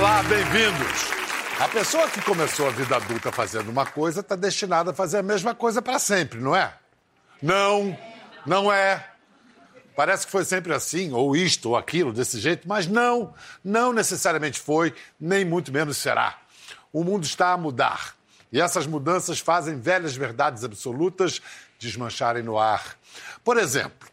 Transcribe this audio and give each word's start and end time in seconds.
Olá, 0.00 0.22
bem-vindos. 0.22 1.10
A 1.58 1.68
pessoa 1.68 2.08
que 2.08 2.22
começou 2.22 2.66
a 2.66 2.70
vida 2.70 2.96
adulta 2.96 3.30
fazendo 3.30 3.68
uma 3.68 3.84
coisa 3.84 4.20
está 4.20 4.34
destinada 4.34 4.92
a 4.92 4.94
fazer 4.94 5.18
a 5.18 5.22
mesma 5.22 5.54
coisa 5.54 5.82
para 5.82 5.98
sempre, 5.98 6.40
não 6.40 6.56
é? 6.56 6.72
Não, 7.42 7.98
não 8.46 8.72
é. 8.72 9.06
Parece 9.94 10.24
que 10.24 10.32
foi 10.32 10.42
sempre 10.46 10.72
assim, 10.72 11.12
ou 11.12 11.36
isto 11.36 11.68
ou 11.68 11.76
aquilo, 11.76 12.14
desse 12.14 12.40
jeito, 12.40 12.66
mas 12.66 12.86
não, 12.86 13.34
não 13.62 13.92
necessariamente 13.92 14.58
foi, 14.58 14.94
nem 15.20 15.44
muito 15.44 15.70
menos 15.70 15.98
será. 15.98 16.38
O 16.90 17.04
mundo 17.04 17.24
está 17.24 17.52
a 17.52 17.58
mudar. 17.58 18.14
E 18.50 18.58
essas 18.58 18.86
mudanças 18.86 19.38
fazem 19.38 19.78
velhas 19.78 20.16
verdades 20.16 20.64
absolutas 20.64 21.42
desmancharem 21.78 22.42
no 22.42 22.58
ar. 22.58 22.96
Por 23.44 23.58
exemplo, 23.58 24.08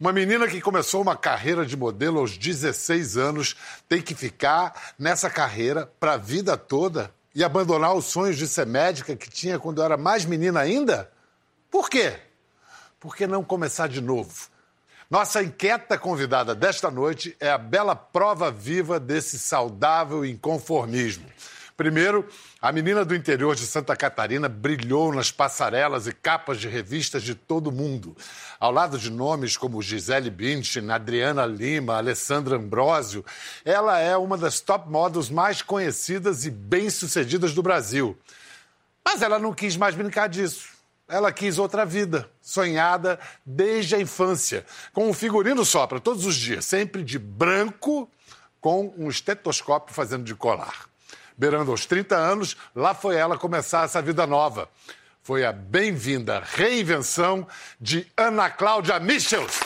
uma 0.00 0.12
menina 0.12 0.46
que 0.46 0.60
começou 0.60 1.02
uma 1.02 1.16
carreira 1.16 1.66
de 1.66 1.76
modelo 1.76 2.20
aos 2.20 2.38
16 2.38 3.16
anos 3.16 3.56
tem 3.88 4.00
que 4.00 4.14
ficar 4.14 4.94
nessa 4.96 5.28
carreira 5.28 5.90
para 5.98 6.12
a 6.12 6.16
vida 6.16 6.56
toda 6.56 7.12
e 7.34 7.42
abandonar 7.42 7.94
os 7.94 8.04
sonhos 8.04 8.36
de 8.36 8.46
ser 8.46 8.64
médica 8.64 9.16
que 9.16 9.28
tinha 9.28 9.58
quando 9.58 9.82
era 9.82 9.96
mais 9.96 10.24
menina 10.24 10.60
ainda? 10.60 11.10
Por 11.68 11.90
quê? 11.90 12.16
Por 13.00 13.16
que 13.16 13.26
não 13.26 13.42
começar 13.42 13.88
de 13.88 14.00
novo? 14.00 14.48
Nossa 15.10 15.42
inquieta 15.42 15.98
convidada 15.98 16.54
desta 16.54 16.90
noite 16.90 17.36
é 17.40 17.50
a 17.50 17.58
bela 17.58 17.96
prova 17.96 18.52
viva 18.52 19.00
desse 19.00 19.36
saudável 19.36 20.24
inconformismo. 20.24 21.26
Primeiro, 21.78 22.26
a 22.60 22.72
menina 22.72 23.04
do 23.04 23.14
interior 23.14 23.54
de 23.54 23.64
Santa 23.64 23.94
Catarina 23.94 24.48
brilhou 24.48 25.14
nas 25.14 25.30
passarelas 25.30 26.08
e 26.08 26.12
capas 26.12 26.58
de 26.58 26.66
revistas 26.66 27.22
de 27.22 27.36
todo 27.36 27.70
mundo. 27.70 28.16
Ao 28.58 28.72
lado 28.72 28.98
de 28.98 29.08
nomes 29.12 29.56
como 29.56 29.80
Gisele 29.80 30.28
Bündchen, 30.28 30.90
Adriana 30.90 31.46
Lima, 31.46 31.96
Alessandra 31.96 32.56
Ambrosio, 32.56 33.24
ela 33.64 33.96
é 33.96 34.16
uma 34.16 34.36
das 34.36 34.58
top 34.58 34.90
models 34.90 35.30
mais 35.30 35.62
conhecidas 35.62 36.44
e 36.44 36.50
bem-sucedidas 36.50 37.54
do 37.54 37.62
Brasil. 37.62 38.18
Mas 39.04 39.22
ela 39.22 39.38
não 39.38 39.54
quis 39.54 39.76
mais 39.76 39.94
brincar 39.94 40.28
disso. 40.28 40.70
Ela 41.06 41.30
quis 41.30 41.58
outra 41.58 41.86
vida, 41.86 42.28
sonhada 42.42 43.20
desde 43.46 43.94
a 43.94 44.00
infância, 44.00 44.66
com 44.92 45.08
um 45.08 45.14
figurino 45.14 45.64
só 45.64 45.86
para 45.86 46.00
todos 46.00 46.26
os 46.26 46.34
dias, 46.34 46.64
sempre 46.64 47.04
de 47.04 47.20
branco, 47.20 48.10
com 48.60 48.92
um 48.98 49.08
estetoscópio 49.08 49.94
fazendo 49.94 50.24
de 50.24 50.34
colar 50.34 50.88
beirando 51.38 51.70
aos 51.70 51.86
30 51.86 52.16
anos, 52.16 52.56
lá 52.74 52.92
foi 52.92 53.14
ela 53.14 53.38
começar 53.38 53.84
essa 53.84 54.02
vida 54.02 54.26
nova. 54.26 54.68
Foi 55.22 55.44
a 55.44 55.52
bem-vinda 55.52 56.42
reinvenção 56.44 57.46
de 57.80 58.06
Ana 58.16 58.50
Cláudia 58.50 58.98
Michels. 58.98 59.60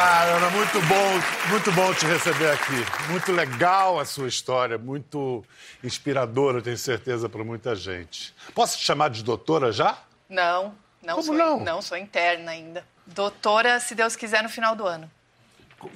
Ah, 0.00 0.24
Ana, 0.24 0.50
muito 0.50 0.80
bom, 0.82 1.50
muito 1.50 1.72
bom 1.72 1.92
te 1.92 2.06
receber 2.06 2.50
aqui. 2.50 3.10
Muito 3.10 3.32
legal 3.32 3.98
a 3.98 4.04
sua 4.04 4.28
história, 4.28 4.78
muito 4.78 5.44
inspiradora, 5.82 6.62
tenho 6.62 6.78
certeza, 6.78 7.28
para 7.28 7.42
muita 7.42 7.74
gente. 7.74 8.34
Posso 8.54 8.78
te 8.78 8.84
chamar 8.84 9.10
de 9.10 9.24
doutora 9.24 9.72
já? 9.72 9.98
Não, 10.28 10.74
não 11.02 11.16
Como 11.16 11.26
sou, 11.26 11.34
não? 11.34 11.60
não 11.60 11.82
sou 11.82 11.96
interna 11.96 12.52
ainda. 12.52 12.84
Doutora, 13.06 13.80
se 13.80 13.94
Deus 13.94 14.14
quiser, 14.14 14.42
no 14.42 14.48
final 14.48 14.76
do 14.76 14.86
ano. 14.86 15.10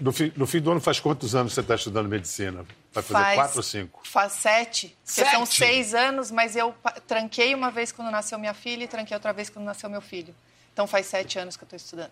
No 0.01 0.13
fim, 0.13 0.33
no 0.37 0.47
fim 0.47 0.61
do 0.61 0.71
ano 0.73 0.81
faz 0.81 0.99
quantos 0.99 1.35
anos 1.35 1.53
você 1.53 1.61
está 1.61 1.75
estudando 1.77 2.09
medicina? 2.09 2.65
Vai 2.93 3.03
fazer 3.03 3.25
Faz- 3.25 3.35
quatro 3.37 3.57
ou 3.59 3.63
cinco? 3.63 4.01
Faz 4.05 4.33
sete. 4.33 4.97
Porque 5.07 5.31
são 5.31 5.47
Sete? 5.47 5.59
seis 5.59 5.95
anos, 5.95 6.31
mas 6.31 6.55
eu 6.57 6.75
tranquei 7.07 7.55
uma 7.55 7.71
vez 7.71 7.91
quando 7.91 8.11
nasceu 8.11 8.39
minha 8.39 8.53
filha 8.55 8.85
e 8.85 8.89
tranquei 8.89 9.15
outra 9.17 9.33
vez 9.33 9.49
quando 9.49 9.65
nasceu 9.65 9.89
meu 9.89 10.01
filho. 10.03 10.35
Então 10.73 10.87
faz 10.87 11.07
sete 11.07 11.39
anos 11.39 11.57
que 11.57 11.65
eu 11.65 11.67
estou 11.67 11.77
estudando. 11.77 12.11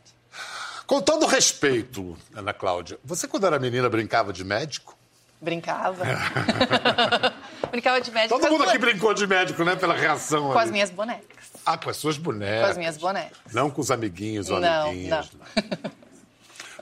Com 0.86 1.00
todo 1.02 1.26
respeito, 1.26 2.16
Ana 2.34 2.52
Cláudia, 2.52 2.98
você 3.04 3.28
quando 3.28 3.46
era 3.46 3.58
menina 3.58 3.88
brincava 3.88 4.32
de 4.32 4.42
médico? 4.44 4.96
Brincava. 5.40 6.04
Brincava 7.70 8.00
de 8.00 8.10
médico 8.10 8.38
Todo 8.38 8.50
mundo 8.50 8.64
aqui 8.68 8.78
brincou 8.78 9.14
de 9.14 9.26
médico, 9.26 9.64
né? 9.64 9.76
Pela 9.76 9.94
reação 9.94 10.44
com 10.48 10.52
ali. 10.58 10.64
as 10.64 10.70
minhas 10.70 10.90
bonecas. 10.90 11.50
Ah, 11.64 11.78
com 11.78 11.88
as 11.90 11.96
suas 11.96 12.18
bonecas. 12.18 12.64
Com 12.64 12.70
as 12.72 12.76
minhas 12.78 12.96
bonecas. 12.96 13.38
Não 13.52 13.70
com 13.70 13.80
os 13.80 13.90
amiguinhos 13.90 14.50
ou 14.50 14.60
Não, 14.60 14.88
amiguinhas. 14.90 15.30
não. 15.32 15.90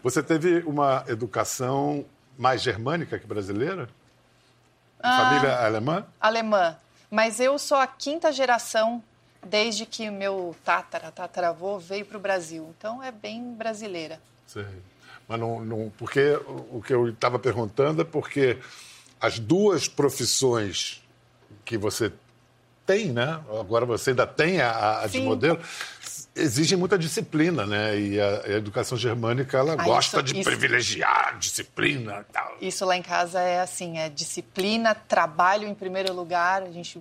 Você 0.02 0.22
teve 0.22 0.60
uma 0.66 1.04
educação 1.08 2.04
mais 2.36 2.62
germânica 2.62 3.18
que 3.18 3.26
brasileira? 3.26 3.88
Ah. 5.02 5.24
Família 5.30 5.56
alemã? 5.64 6.06
Alemã. 6.20 6.76
Mas 7.10 7.40
eu 7.40 7.58
sou 7.58 7.78
a 7.78 7.86
quinta 7.86 8.30
geração 8.32 9.02
desde 9.46 9.86
que 9.86 10.10
meu 10.10 10.54
tatara, 10.64 11.10
tataravô 11.10 11.78
veio 11.78 12.04
para 12.04 12.16
o 12.18 12.20
Brasil. 12.20 12.74
Então 12.76 13.02
é 13.02 13.10
bem 13.10 13.54
brasileira. 13.54 14.20
Sei. 14.46 14.66
Mas 15.26 15.38
não, 15.40 15.60
não- 15.60 15.92
porque 15.96 16.38
o 16.70 16.82
que 16.84 16.92
eu 16.92 17.08
estava 17.10 17.38
perguntando 17.38 18.02
é 18.02 18.04
porque 18.04 18.58
as 19.20 19.38
duas 19.38 19.86
profissões 19.88 21.02
que 21.64 21.76
você 21.78 22.12
tem, 22.86 23.12
né? 23.12 23.40
Agora 23.60 23.84
você 23.84 24.10
ainda 24.10 24.26
tem 24.26 24.60
a, 24.60 25.00
a 25.00 25.06
de 25.06 25.12
Sim. 25.18 25.24
modelo, 25.24 25.60
exigem 26.38 26.76
muita 26.78 26.98
disciplina, 26.98 27.66
né? 27.66 27.98
E 27.98 28.20
a, 28.20 28.42
a 28.44 28.50
educação 28.50 28.96
germânica 28.96 29.58
ela 29.58 29.74
Ah, 29.74 29.84
gosta 29.84 30.18
isso- 30.18 30.22
de 30.24 30.40
isso- 30.40 30.48
privilegiar 30.50 31.38
disciplina 31.38 32.24
e 32.28 32.32
tal. 32.32 32.56
Isso 32.60 32.84
lá 32.84 32.96
em 32.96 33.02
casa 33.02 33.40
é 33.40 33.60
assim, 33.60 33.98
é 33.98 34.08
disciplina, 34.08 34.94
trabalho 34.94 35.66
em 35.68 35.74
primeiro 35.74 36.12
lugar, 36.12 36.62
a 36.62 36.70
gente 36.70 37.00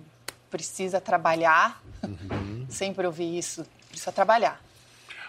precisa 0.50 1.00
trabalhar. 1.00 1.82
Sempre 2.68 3.06
ouvi 3.06 3.38
isso, 3.38 3.64
precisa 3.88 4.12
trabalhar. 4.12 4.60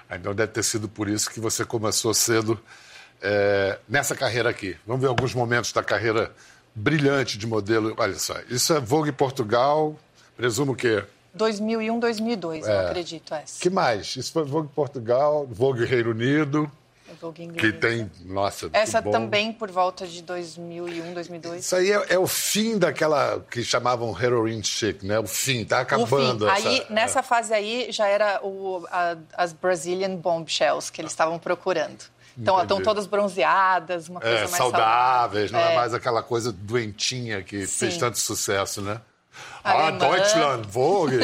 Ah, 0.10 0.16
Então 0.16 0.34
deve 0.34 0.52
ter 0.52 0.64
sido 0.64 0.90
por 0.90 1.08
isso 1.08 1.30
que 1.30 1.40
você 1.40 1.64
começou 1.64 2.14
cedo 2.14 2.60
é, 3.22 3.78
nessa 3.88 4.16
carreira 4.16 4.50
aqui. 4.50 4.76
Vamos 4.88 5.02
ver 5.02 5.08
alguns 5.08 5.34
momentos 5.34 5.72
da 5.72 5.84
carreira 5.84 6.32
brilhante 6.74 7.38
de 7.38 7.46
modelo. 7.46 7.94
Olha 7.98 8.18
só, 8.18 8.36
isso 8.50 8.74
é 8.74 8.80
Vogue 8.80 9.12
Portugal, 9.12 10.00
presumo 10.38 10.76
que 10.76 11.04
2001, 11.34 12.00
2002, 12.00 12.68
eu 12.68 12.80
acredito 12.80 13.34
essa. 13.34 13.60
que 13.62 13.70
mais? 13.70 14.16
Isso 14.16 14.32
foi 14.32 14.44
Vogue 14.44 14.70
Portugal, 14.74 15.48
Vogue 15.50 15.86
Reino 15.86 16.12
Unido, 16.12 16.70
Eu 17.08 17.16
vou 17.22 17.34
que 17.34 17.44
inglês. 17.44 17.76
tem, 17.80 18.10
nossa, 18.26 18.70
Essa 18.74 19.02
também 19.02 19.52
por 19.54 19.70
volta 19.72 20.06
de 20.08 20.22
2001, 20.24 21.14
2002. 21.14 21.66
Isso 21.66 21.76
aí 21.76 21.92
é, 21.92 22.06
é 22.14 22.20
o 22.20 22.28
fim 22.28 22.78
daquela 22.78 23.40
que 23.50 23.64
chamavam 23.64 24.16
heroin 24.20 24.62
chic, 24.64 25.04
né? 25.04 25.20
O 25.20 25.28
fim, 25.28 25.66
tá 25.66 25.78
O 25.78 25.82
acabando 25.82 26.46
fim. 26.48 26.52
essa... 26.52 26.70
Aí, 26.70 26.86
nessa 26.90 27.24
fase 27.24 27.54
aí, 27.54 27.88
já 27.92 28.08
era 28.08 28.40
o, 28.44 28.86
a- 28.92 29.18
as 29.36 29.54
Brazilian 29.54 30.16
bombshells 30.16 30.92
que 30.92 31.02
eles 31.02 31.12
estavam 31.12 31.38
procurando. 31.40 32.04
Então, 32.38 32.62
estão 32.62 32.82
todas 32.82 33.06
bronzeadas, 33.06 34.08
uma 34.08 34.22
coisa 34.22 34.36
É, 34.38 34.42
mais 34.44 34.56
saudáveis, 34.56 35.52
não 35.52 35.60
é. 35.60 35.74
É. 35.74 35.76
mais 35.76 35.94
aquela 35.94 36.24
coisa 36.24 36.54
doentinha 36.54 37.44
que 37.44 37.68
fez 37.68 37.96
Sim. 37.96 38.00
tanto 38.00 38.18
sucesso, 38.18 38.82
né? 38.82 39.02
Ah, 39.64 39.88
Alemã. 39.88 39.98
Deutschland, 39.98 40.68
Vogue. 40.68 41.18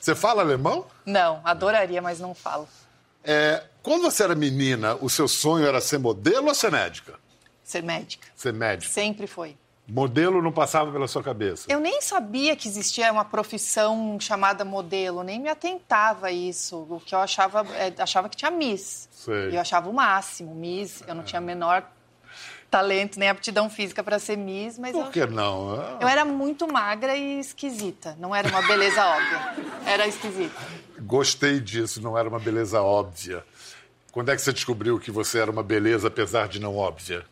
Você 0.00 0.14
fala 0.14 0.42
alemão? 0.42 0.86
Não, 1.04 1.40
adoraria, 1.44 2.00
mas 2.00 2.20
não 2.20 2.34
falo. 2.34 2.68
É, 3.24 3.64
quando 3.82 4.02
você 4.02 4.22
era 4.22 4.34
menina, 4.34 4.96
o 5.00 5.08
seu 5.08 5.28
sonho 5.28 5.66
era 5.66 5.80
ser 5.80 5.98
modelo 5.98 6.48
ou 6.48 6.54
ser 6.54 6.70
médica? 6.70 7.14
Ser 7.62 7.82
médica. 7.82 8.28
Ser 8.34 8.52
médica. 8.52 8.92
Sempre 8.92 9.26
foi. 9.26 9.56
Modelo 9.88 10.40
não 10.40 10.52
passava 10.52 10.90
pela 10.92 11.08
sua 11.08 11.22
cabeça. 11.22 11.66
Eu 11.68 11.80
nem 11.80 12.00
sabia 12.00 12.54
que 12.54 12.68
existia 12.68 13.12
uma 13.12 13.24
profissão 13.24 14.16
chamada 14.20 14.64
modelo, 14.64 15.22
nem 15.22 15.40
me 15.40 15.48
atentava 15.48 16.28
a 16.28 16.32
isso. 16.32 16.86
O 16.88 17.00
que 17.00 17.14
eu 17.14 17.18
achava, 17.18 17.66
é, 17.74 17.92
achava 17.98 18.28
que 18.28 18.36
tinha 18.36 18.50
Miss. 18.50 19.08
Sei. 19.10 19.50
E 19.50 19.54
eu 19.56 19.60
achava 19.60 19.90
o 19.90 19.92
máximo, 19.92 20.54
Miss. 20.54 21.02
Eu 21.06 21.14
não 21.14 21.24
tinha 21.24 21.40
menor 21.40 21.84
talento 22.72 23.18
nem 23.20 23.28
aptidão 23.28 23.68
física 23.68 24.02
para 24.02 24.18
ser 24.18 24.34
Miss, 24.38 24.78
mas 24.78 24.94
eu, 24.94 25.02
Por 25.02 25.12
que 25.12 25.26
não? 25.26 25.74
Ah, 25.78 25.98
eu 26.00 26.08
era 26.08 26.24
muito 26.24 26.66
magra 26.66 27.14
e 27.14 27.38
esquisita. 27.38 28.16
Não 28.18 28.34
era 28.34 28.48
uma 28.48 28.62
beleza 28.62 29.04
óbvia. 29.04 29.54
Era 29.84 30.06
esquisita. 30.06 30.58
Gostei 31.00 31.60
disso, 31.60 32.00
não 32.00 32.16
era 32.16 32.26
uma 32.26 32.38
beleza 32.38 32.80
óbvia. 32.80 33.44
Quando 34.10 34.30
é 34.30 34.36
que 34.36 34.40
você 34.40 34.54
descobriu 34.54 34.98
que 34.98 35.10
você 35.10 35.38
era 35.38 35.50
uma 35.50 35.62
beleza, 35.62 36.08
apesar 36.08 36.48
de 36.48 36.58
não 36.58 36.74
óbvia? 36.74 37.26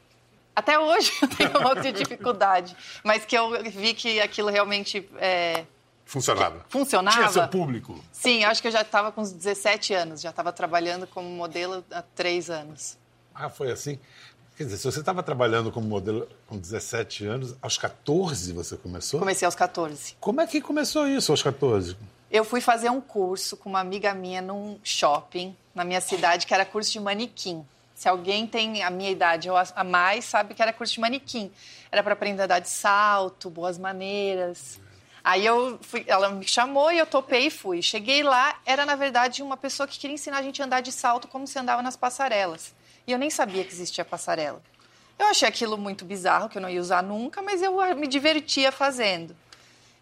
Até 0.55 0.79
hoje 0.79 1.11
eu 1.23 1.29
tenho 1.29 1.49
um 1.49 1.63
pouco 1.63 1.81
de 1.81 1.93
dificuldade, 1.93 2.77
mas 3.03 3.25
que 3.25 3.37
eu 3.37 3.63
vi 3.65 3.95
que 3.95 4.21
aquilo 4.21 4.51
realmente 4.51 5.09
é, 5.17 5.65
Funcionava. 6.05 6.67
funcionava. 6.69 7.17
Tinha 7.17 7.29
seu 7.31 7.49
público. 7.49 7.99
Sim, 8.13 8.45
acho 8.45 8.61
que 8.61 8.69
eu 8.69 8.73
já 8.73 8.83
estava 8.83 9.11
com 9.11 9.23
uns 9.23 9.33
17 9.33 9.95
anos, 9.95 10.21
já 10.21 10.31
estava 10.31 10.53
trabalhando 10.53 11.07
como 11.07 11.31
modelo 11.31 11.83
há 11.91 12.03
três 12.03 12.51
anos. 12.51 12.99
Ah, 13.35 13.49
foi 13.49 13.71
assim? 13.71 13.99
Quer 14.61 14.65
dizer, 14.65 14.77
se 14.77 14.85
você 14.85 15.01
estava 15.01 15.23
trabalhando 15.23 15.73
como 15.73 15.89
modelo 15.89 16.29
com 16.47 16.59
17 16.59 17.25
anos, 17.25 17.57
aos 17.63 17.79
14 17.79 18.53
você 18.53 18.77
começou? 18.77 19.19
Comecei 19.19 19.47
aos 19.47 19.55
14. 19.55 20.17
Como 20.21 20.39
é 20.39 20.47
que 20.47 20.61
começou 20.61 21.09
isso 21.09 21.33
aos 21.33 21.43
14? 21.43 21.97
Eu 22.31 22.45
fui 22.45 22.61
fazer 22.61 22.91
um 22.91 23.01
curso 23.01 23.57
com 23.57 23.71
uma 23.71 23.81
amiga 23.81 24.13
minha 24.13 24.43
num 24.43 24.79
shopping 24.85 25.57
na 25.75 25.83
minha 25.83 26.03
cidade, 26.03 26.47
que 26.47 26.53
era 26.53 26.67
curso 26.67 26.93
de 26.93 27.01
manequim. 27.01 27.65
Se 27.95 28.07
alguém 28.07 28.47
tem 28.47 28.83
a 28.83 28.91
minha 28.91 29.11
idade 29.11 29.49
ou 29.49 29.57
a 29.57 29.83
mais, 29.83 30.27
sabe 30.27 30.53
que 30.53 30.61
era 30.61 30.75
curso 30.75 30.93
de 30.93 31.01
manequim. 31.01 31.51
Era 31.91 32.03
para 32.03 32.13
aprender 32.13 32.43
a 32.43 32.47
dar 32.47 32.59
de 32.59 32.69
salto, 32.69 33.49
boas 33.49 33.79
maneiras. 33.79 34.79
Aí 35.25 35.47
eu 35.47 35.79
fui, 35.81 36.05
ela 36.07 36.29
me 36.29 36.47
chamou 36.47 36.93
e 36.93 36.99
eu 36.99 37.07
topei 37.07 37.47
e 37.47 37.51
fui. 37.51 37.81
Cheguei 37.81 38.23
lá, 38.23 38.61
era 38.67 38.85
na 38.85 38.95
verdade 38.95 39.43
uma 39.43 39.57
pessoa 39.57 39.87
que 39.87 39.99
queria 39.99 40.13
ensinar 40.13 40.37
a 40.37 40.43
gente 40.43 40.61
a 40.61 40.67
andar 40.67 40.83
de 40.83 40.93
salto 40.93 41.29
como 41.29 41.47
se 41.47 41.59
andava 41.59 41.81
nas 41.81 41.97
passarelas. 41.97 42.79
E 43.11 43.13
eu 43.13 43.19
nem 43.19 43.29
sabia 43.29 43.65
que 43.65 43.73
existia 43.73 44.05
passarela. 44.05 44.63
Eu 45.19 45.27
achei 45.27 45.49
aquilo 45.49 45.77
muito 45.77 46.05
bizarro, 46.05 46.49
que 46.49 46.57
eu 46.57 46.63
não 46.63 46.71
ia 46.71 46.81
usar 46.81 47.03
nunca, 47.03 47.43
mas 47.43 47.61
eu 47.61 47.77
me 47.97 48.07
divertia 48.07 48.71
fazendo. 48.71 49.35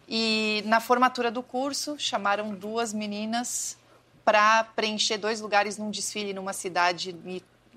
E 0.07 0.61
na 0.67 0.79
formatura 0.79 1.31
do 1.31 1.41
curso, 1.41 1.95
chamaram 1.97 2.53
duas 2.53 2.93
meninas 2.93 3.75
para 4.23 4.63
preencher 4.75 5.17
dois 5.17 5.41
lugares 5.41 5.75
num 5.75 5.89
desfile 5.89 6.33
numa 6.33 6.53
cidade 6.53 7.15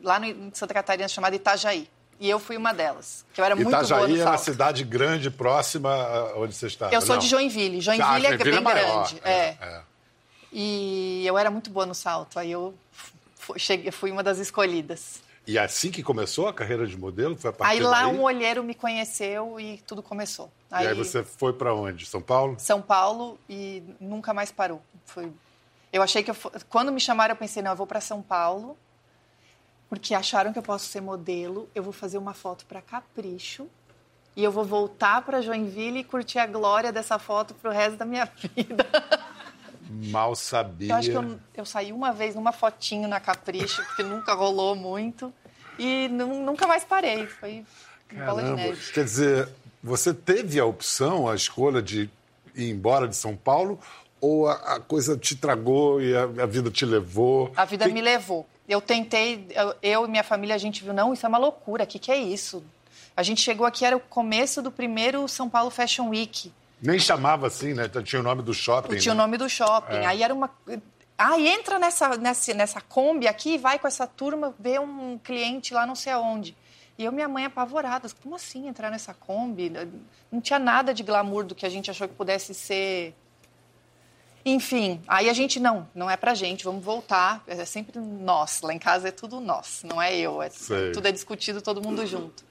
lá 0.02 0.20
em 0.20 0.50
Santa 0.52 0.74
Catarina 0.74 1.08
chamada 1.08 1.34
Itajaí. 1.34 1.88
E 2.20 2.28
eu 2.28 2.38
fui 2.38 2.58
uma 2.58 2.74
delas, 2.74 3.24
que 3.32 3.40
eu 3.40 3.44
era 3.46 3.54
Itajaí 3.54 3.72
muito 3.72 3.88
boa 3.88 4.08
no 4.08 4.20
é 4.20 4.24
uma 4.24 4.36
cidade 4.36 4.84
grande, 4.84 5.30
próxima 5.30 6.30
onde 6.36 6.54
você 6.54 6.66
está. 6.66 6.90
Eu 6.92 7.00
sou 7.00 7.16
de 7.16 7.26
Joinville. 7.26 7.80
Joinville, 7.80 8.26
ah, 8.26 8.34
é 8.34 8.36
bem 8.36 8.54
é 8.54 8.60
maior. 8.60 9.08
grande. 9.08 9.20
É. 9.24 9.56
é. 9.58 9.80
E 10.52 11.24
eu 11.26 11.38
era 11.38 11.50
muito 11.50 11.70
boa 11.70 11.86
no 11.86 11.94
salto. 11.94 12.38
Aí 12.38 12.52
eu 12.52 12.74
cheguei, 13.56 13.90
fui 13.90 14.10
uma 14.10 14.22
das 14.22 14.38
escolhidas. 14.38 15.21
E 15.46 15.58
assim 15.58 15.90
que 15.90 16.02
começou 16.02 16.46
a 16.46 16.54
carreira 16.54 16.86
de 16.86 16.96
modelo? 16.96 17.36
Foi 17.36 17.50
a 17.50 17.52
partir 17.52 17.72
aí 17.72 17.80
lá 17.80 18.04
daí? 18.04 18.16
um 18.16 18.22
olheiro 18.22 18.62
me 18.62 18.74
conheceu 18.74 19.58
e 19.58 19.78
tudo 19.86 20.02
começou. 20.02 20.50
Aí, 20.70 20.86
e 20.86 20.88
aí 20.88 20.94
você 20.94 21.24
foi 21.24 21.52
para 21.52 21.74
onde? 21.74 22.06
São 22.06 22.22
Paulo? 22.22 22.54
São 22.58 22.80
Paulo 22.80 23.38
e 23.48 23.82
nunca 24.00 24.32
mais 24.32 24.52
parou. 24.52 24.80
Foi... 25.04 25.32
Eu 25.92 26.02
achei 26.02 26.22
que 26.22 26.30
eu... 26.30 26.36
quando 26.68 26.92
me 26.92 27.00
chamaram 27.00 27.32
eu 27.32 27.36
pensei 27.36 27.62
não, 27.62 27.72
eu 27.72 27.76
vou 27.76 27.86
para 27.86 28.00
São 28.00 28.22
Paulo 28.22 28.76
porque 29.88 30.14
acharam 30.14 30.54
que 30.54 30.58
eu 30.58 30.62
posso 30.62 30.86
ser 30.86 31.02
modelo, 31.02 31.68
eu 31.74 31.82
vou 31.82 31.92
fazer 31.92 32.16
uma 32.16 32.32
foto 32.32 32.64
para 32.64 32.80
Capricho 32.80 33.68
e 34.34 34.42
eu 34.42 34.50
vou 34.50 34.64
voltar 34.64 35.20
para 35.20 35.42
Joinville 35.42 35.98
e 35.98 36.04
curtir 36.04 36.38
a 36.38 36.46
glória 36.46 36.90
dessa 36.90 37.18
foto 37.18 37.52
para 37.52 37.70
o 37.70 37.74
resto 37.74 37.96
da 37.96 38.06
minha 38.06 38.24
vida. 38.56 38.86
Mal 40.10 40.34
sabia. 40.34 40.92
Eu 40.92 40.96
acho 40.96 41.10
que 41.10 41.16
eu, 41.16 41.40
eu, 41.56 41.64
saí 41.64 41.92
uma 41.92 42.12
vez 42.12 42.34
numa 42.34 42.52
fotinho 42.52 43.08
na 43.08 43.20
Capricho, 43.20 43.82
que 43.94 44.02
nunca 44.02 44.32
rolou 44.34 44.74
muito, 44.74 45.32
e 45.78 46.08
nunca 46.08 46.66
mais 46.66 46.84
parei. 46.84 47.26
Foi 47.26 47.64
bola 48.12 48.42
de 48.42 48.52
neve. 48.52 48.92
Quer 48.92 49.04
dizer, 49.04 49.48
você 49.82 50.14
teve 50.14 50.58
a 50.58 50.64
opção, 50.64 51.28
a 51.28 51.34
escolha 51.34 51.82
de 51.82 52.08
ir 52.54 52.70
embora 52.70 53.08
de 53.08 53.16
São 53.16 53.36
Paulo, 53.36 53.78
ou 54.20 54.48
a, 54.48 54.76
a 54.76 54.80
coisa 54.80 55.16
te 55.16 55.34
tragou 55.34 56.00
e 56.00 56.16
a, 56.16 56.22
a, 56.22 56.46
vida 56.46 56.70
te 56.70 56.86
levou? 56.86 57.52
A 57.56 57.64
vida 57.64 57.88
me 57.88 58.00
levou. 58.00 58.46
Eu 58.68 58.80
tentei, 58.80 59.48
eu, 59.50 59.74
eu, 59.82 60.06
e 60.06 60.08
minha 60.08 60.22
família, 60.22 60.54
a 60.54 60.58
gente 60.58 60.84
viu, 60.84 60.94
não, 60.94 61.12
isso 61.12 61.26
é 61.26 61.28
uma 61.28 61.38
loucura, 61.38 61.84
o 61.84 61.86
que, 61.86 61.98
que 61.98 62.12
é 62.12 62.16
isso? 62.16 62.62
A 63.16 63.22
gente 63.22 63.40
chegou 63.42 63.66
aqui, 63.66 63.84
era 63.84 63.96
o 63.96 64.00
começo 64.00 64.62
do 64.62 64.70
primeiro 64.70 65.26
São 65.28 65.48
Paulo 65.48 65.70
Fashion 65.70 66.08
Week. 66.08 66.52
Nem 66.82 66.98
chamava 66.98 67.46
assim, 67.46 67.74
né? 67.74 67.88
Tinha 68.04 68.20
o 68.20 68.24
nome 68.24 68.42
do 68.42 68.52
shopping. 68.52 68.96
Tinha 68.96 69.14
né? 69.14 69.20
o 69.20 69.24
nome 69.24 69.38
do 69.38 69.48
shopping. 69.48 69.94
É. 69.94 70.06
Aí 70.06 70.22
era 70.22 70.34
uma. 70.34 70.50
Ah, 71.16 71.38
entra 71.38 71.78
nessa, 71.78 72.16
nessa, 72.16 72.52
nessa 72.52 72.80
Kombi 72.80 73.28
aqui 73.28 73.54
e 73.54 73.58
vai 73.58 73.78
com 73.78 73.86
essa 73.86 74.06
turma 74.06 74.52
ver 74.58 74.80
um 74.80 75.16
cliente 75.18 75.72
lá 75.72 75.86
não 75.86 75.94
sei 75.94 76.12
aonde. 76.12 76.56
E 76.98 77.04
eu 77.04 77.12
minha 77.12 77.28
mãe 77.28 77.44
apavorada. 77.44 78.08
Como 78.20 78.34
assim 78.34 78.66
entrar 78.66 78.90
nessa 78.90 79.14
Kombi? 79.14 79.72
Não 80.30 80.40
tinha 80.40 80.58
nada 80.58 80.92
de 80.92 81.04
glamour 81.04 81.44
do 81.44 81.54
que 81.54 81.64
a 81.64 81.68
gente 81.68 81.90
achou 81.90 82.08
que 82.08 82.14
pudesse 82.14 82.52
ser 82.52 83.14
enfim, 84.44 85.00
aí 85.06 85.28
a 85.28 85.32
gente, 85.32 85.60
não, 85.60 85.88
não 85.94 86.10
é 86.10 86.16
pra 86.16 86.34
gente, 86.34 86.64
vamos 86.64 86.84
voltar. 86.84 87.42
É 87.46 87.64
sempre 87.64 87.98
nós, 88.00 88.60
lá 88.60 88.74
em 88.74 88.78
casa 88.78 89.08
é 89.08 89.12
tudo 89.12 89.40
nós, 89.40 89.82
não 89.84 90.02
é 90.02 90.16
eu. 90.16 90.42
É, 90.42 90.50
tudo 90.92 91.06
é 91.06 91.12
discutido, 91.12 91.62
todo 91.62 91.80
mundo 91.80 92.04
junto. 92.06 92.44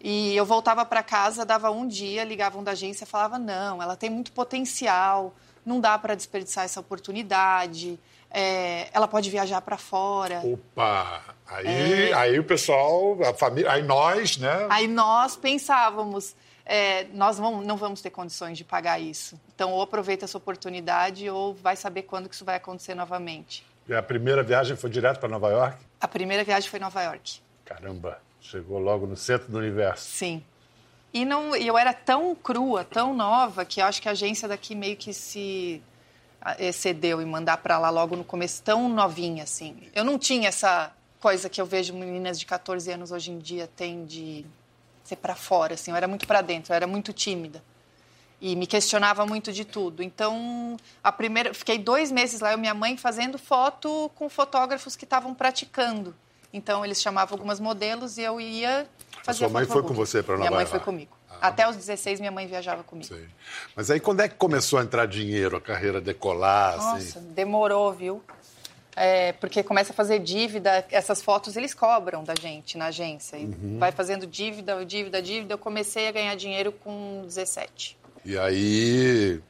E 0.00 0.36
eu 0.36 0.44
voltava 0.44 0.84
para 0.84 1.02
casa, 1.02 1.44
dava 1.44 1.70
um 1.70 1.86
dia, 1.86 2.24
ligavam 2.24 2.62
da 2.62 2.72
agência 2.72 3.04
e 3.04 3.06
falava: 3.06 3.38
não, 3.38 3.82
ela 3.82 3.96
tem 3.96 4.10
muito 4.10 4.32
potencial, 4.32 5.34
não 5.64 5.80
dá 5.80 5.98
para 5.98 6.14
desperdiçar 6.14 6.64
essa 6.64 6.80
oportunidade, 6.80 7.98
é, 8.30 8.88
ela 8.92 9.08
pode 9.08 9.28
viajar 9.30 9.60
para 9.60 9.76
fora. 9.76 10.40
Opa! 10.44 11.22
Aí, 11.46 12.10
é... 12.10 12.12
aí 12.12 12.38
o 12.38 12.44
pessoal, 12.44 13.18
a 13.22 13.34
família, 13.34 13.72
aí 13.72 13.82
nós, 13.82 14.36
né? 14.36 14.66
Aí 14.70 14.86
nós 14.86 15.34
pensávamos 15.34 16.34
é, 16.68 17.04
nós 17.14 17.38
vamos, 17.38 17.66
não 17.66 17.78
vamos 17.78 18.02
ter 18.02 18.10
condições 18.10 18.58
de 18.58 18.62
pagar 18.62 19.00
isso. 19.00 19.40
Então, 19.54 19.72
ou 19.72 19.80
aproveita 19.80 20.26
essa 20.26 20.36
oportunidade 20.36 21.28
ou 21.30 21.54
vai 21.54 21.74
saber 21.74 22.02
quando 22.02 22.28
que 22.28 22.34
isso 22.34 22.44
vai 22.44 22.56
acontecer 22.56 22.94
novamente. 22.94 23.66
E 23.88 23.94
a 23.94 24.02
primeira 24.02 24.42
viagem 24.42 24.76
foi 24.76 24.90
direto 24.90 25.18
para 25.18 25.30
Nova 25.30 25.48
York? 25.48 25.78
A 25.98 26.06
primeira 26.06 26.44
viagem 26.44 26.68
foi 26.68 26.78
Nova 26.78 27.02
York. 27.02 27.40
Caramba, 27.64 28.20
chegou 28.40 28.78
logo 28.78 29.06
no 29.06 29.16
centro 29.16 29.50
do 29.50 29.58
universo. 29.58 30.04
Sim. 30.10 30.42
E 31.12 31.24
não, 31.24 31.56
eu 31.56 31.76
era 31.76 31.92
tão 31.92 32.34
crua, 32.34 32.84
tão 32.84 33.14
nova, 33.14 33.64
que 33.64 33.80
acho 33.80 34.00
que 34.00 34.08
a 34.08 34.12
agência 34.12 34.46
daqui 34.46 34.74
meio 34.74 34.96
que 34.96 35.12
se 35.12 35.82
excedeu 36.58 37.20
em 37.20 37.26
mandar 37.26 37.58
para 37.58 37.78
lá 37.78 37.90
logo 37.90 38.14
no 38.14 38.24
começo, 38.24 38.62
tão 38.62 38.88
novinha 38.88 39.42
assim. 39.42 39.76
Eu 39.94 40.04
não 40.04 40.18
tinha 40.18 40.48
essa 40.48 40.92
coisa 41.18 41.48
que 41.48 41.60
eu 41.60 41.66
vejo 41.66 41.94
meninas 41.94 42.38
de 42.38 42.46
14 42.46 42.92
anos 42.92 43.10
hoje 43.10 43.30
em 43.30 43.38
dia 43.38 43.68
têm 43.74 44.04
de 44.04 44.46
ser 45.02 45.16
para 45.16 45.34
fora, 45.34 45.74
assim. 45.74 45.90
Eu 45.90 45.96
era 45.96 46.06
muito 46.06 46.26
para 46.26 46.40
dentro, 46.42 46.72
eu 46.72 46.76
era 46.76 46.86
muito 46.86 47.12
tímida 47.12 47.62
e 48.40 48.54
me 48.54 48.66
questionava 48.66 49.26
muito 49.26 49.52
de 49.52 49.64
tudo. 49.64 50.02
Então, 50.02 50.76
a 51.02 51.10
primeira, 51.10 51.52
fiquei 51.52 51.78
dois 51.78 52.12
meses 52.12 52.40
lá, 52.40 52.52
eu 52.52 52.58
e 52.58 52.60
minha 52.60 52.74
mãe 52.74 52.96
fazendo 52.96 53.38
foto 53.38 54.10
com 54.14 54.28
fotógrafos 54.28 54.94
que 54.94 55.04
estavam 55.04 55.34
praticando. 55.34 56.14
Então, 56.52 56.84
eles 56.84 57.00
chamavam 57.00 57.34
algumas 57.34 57.60
modelos 57.60 58.18
e 58.18 58.22
eu 58.22 58.40
ia 58.40 58.86
fazer. 59.22 59.44
A 59.44 59.48
sua 59.48 59.48
mãe 59.48 59.66
foi 59.66 59.82
com 59.82 59.94
você 59.94 60.22
para 60.22 60.36
Nova 60.36 60.48
Minha 60.48 60.58
mãe 60.58 60.66
foi 60.66 60.80
comigo. 60.80 61.16
Ah, 61.30 61.48
Até 61.48 61.68
os 61.68 61.76
16, 61.76 62.20
minha 62.20 62.32
mãe 62.32 62.46
viajava 62.46 62.82
comigo. 62.82 63.08
Sei. 63.08 63.28
Mas 63.76 63.90
aí, 63.90 64.00
quando 64.00 64.20
é 64.20 64.28
que 64.28 64.34
começou 64.34 64.78
a 64.78 64.82
entrar 64.82 65.06
dinheiro, 65.06 65.56
a 65.56 65.60
carreira 65.60 66.00
decolar? 66.00 66.76
Nossa, 66.76 67.18
assim? 67.18 67.32
demorou, 67.32 67.92
viu? 67.92 68.22
é, 68.98 69.32
porque 69.34 69.62
começa 69.62 69.92
a 69.92 69.94
fazer 69.94 70.18
dívida, 70.18 70.84
essas 70.90 71.22
fotos 71.22 71.56
eles 71.56 71.72
cobram 71.72 72.24
da 72.24 72.34
gente 72.34 72.76
na 72.76 72.86
agência. 72.86 73.36
E 73.36 73.44
uhum. 73.44 73.76
vai 73.78 73.92
fazendo 73.92 74.26
dívida, 74.26 74.84
dívida, 74.84 75.22
dívida. 75.22 75.54
Eu 75.54 75.58
comecei 75.58 76.08
a 76.08 76.12
ganhar 76.12 76.34
dinheiro 76.34 76.72
com 76.72 77.22
17. 77.24 77.96
E 78.24 78.36
aí 78.36 79.40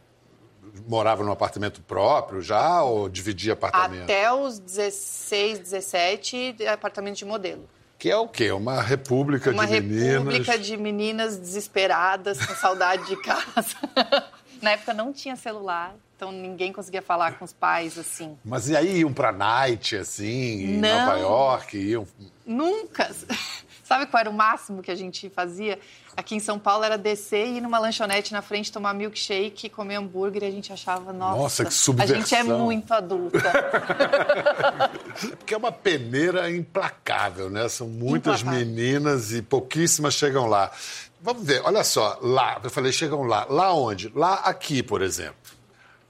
morava 0.87 1.25
num 1.25 1.33
apartamento 1.33 1.81
próprio 1.83 2.41
já 2.41 2.83
ou 2.83 3.09
dividia 3.09 3.55
apartamento? 3.55 4.05
Até 4.05 4.33
os 4.33 4.59
16, 4.59 5.59
17, 5.59 6.57
apartamento 6.67 7.17
de 7.17 7.25
modelo. 7.25 7.69
Que 7.99 8.11
é 8.11 8.17
o 8.17 8.29
quê? 8.29 8.53
Uma 8.53 8.81
república 8.81 9.51
Uma 9.51 9.67
de 9.67 9.81
meninas. 9.81 10.23
Uma 10.23 10.31
república 10.31 10.59
de 10.59 10.77
meninas 10.77 11.37
desesperadas, 11.37 12.45
com 12.45 12.55
saudade 12.55 13.07
de 13.07 13.17
casa. 13.17 13.77
Na 14.63 14.73
época 14.73 14.95
não 14.95 15.13
tinha 15.13 15.37
celular, 15.37 15.95
então 16.17 16.33
ninguém 16.33 16.73
conseguia 16.73 17.03
falar 17.03 17.39
com 17.39 17.45
os 17.45 17.53
pais 17.53 17.97
assim. 17.99 18.37
Mas 18.45 18.69
e 18.69 18.77
aí 18.77 18.99
iam 19.01 19.13
pra 19.13 19.31
night, 19.31 19.97
assim, 19.97 20.65
em 20.65 20.77
não, 20.79 21.07
Nova 21.07 21.19
York? 21.19 21.79
Iam... 21.79 22.07
Nunca! 22.47 23.11
Sabe 23.85 24.07
qual 24.07 24.21
era 24.21 24.29
o 24.29 24.35
máximo 24.35 24.83
que 24.83 24.91
a 24.91 24.95
gente 24.95 25.31
fazia? 25.31 25.79
Aqui 26.19 26.35
em 26.35 26.41
São 26.41 26.59
Paulo 26.59 26.83
era 26.83 26.99
descer 26.99 27.47
e 27.47 27.59
ir 27.59 27.61
numa 27.61 27.79
lanchonete 27.79 28.33
na 28.33 28.43
frente, 28.43 28.73
tomar 28.73 28.93
milkshake, 28.93 29.69
comer 29.69 29.95
hambúrguer 29.95 30.43
e 30.43 30.47
a 30.47 30.51
gente 30.51 30.73
achava, 30.73 31.13
nossa, 31.13 31.39
nossa 31.39 31.65
que 31.65 31.73
subversão. 31.73 32.17
a 32.17 32.19
gente 32.19 32.35
é 32.35 32.43
muito 32.43 32.93
adulta. 32.93 33.39
Porque 35.39 35.55
é 35.55 35.57
uma 35.57 35.71
peneira 35.71 36.51
implacável, 36.51 37.49
né? 37.49 37.69
São 37.69 37.87
muitas 37.87 38.41
implacável. 38.41 38.67
meninas 38.67 39.33
e 39.33 39.43
pouquíssimas 39.43 40.15
chegam 40.15 40.47
lá. 40.47 40.73
Vamos 41.21 41.47
ver, 41.47 41.63
olha 41.65 41.85
só, 41.85 42.19
lá, 42.21 42.61
eu 42.65 42.69
falei, 42.69 42.91
chegam 42.91 43.23
lá. 43.23 43.47
Lá 43.49 43.73
onde? 43.73 44.11
Lá 44.13 44.41
aqui, 44.41 44.83
por 44.83 45.03
exemplo. 45.03 45.37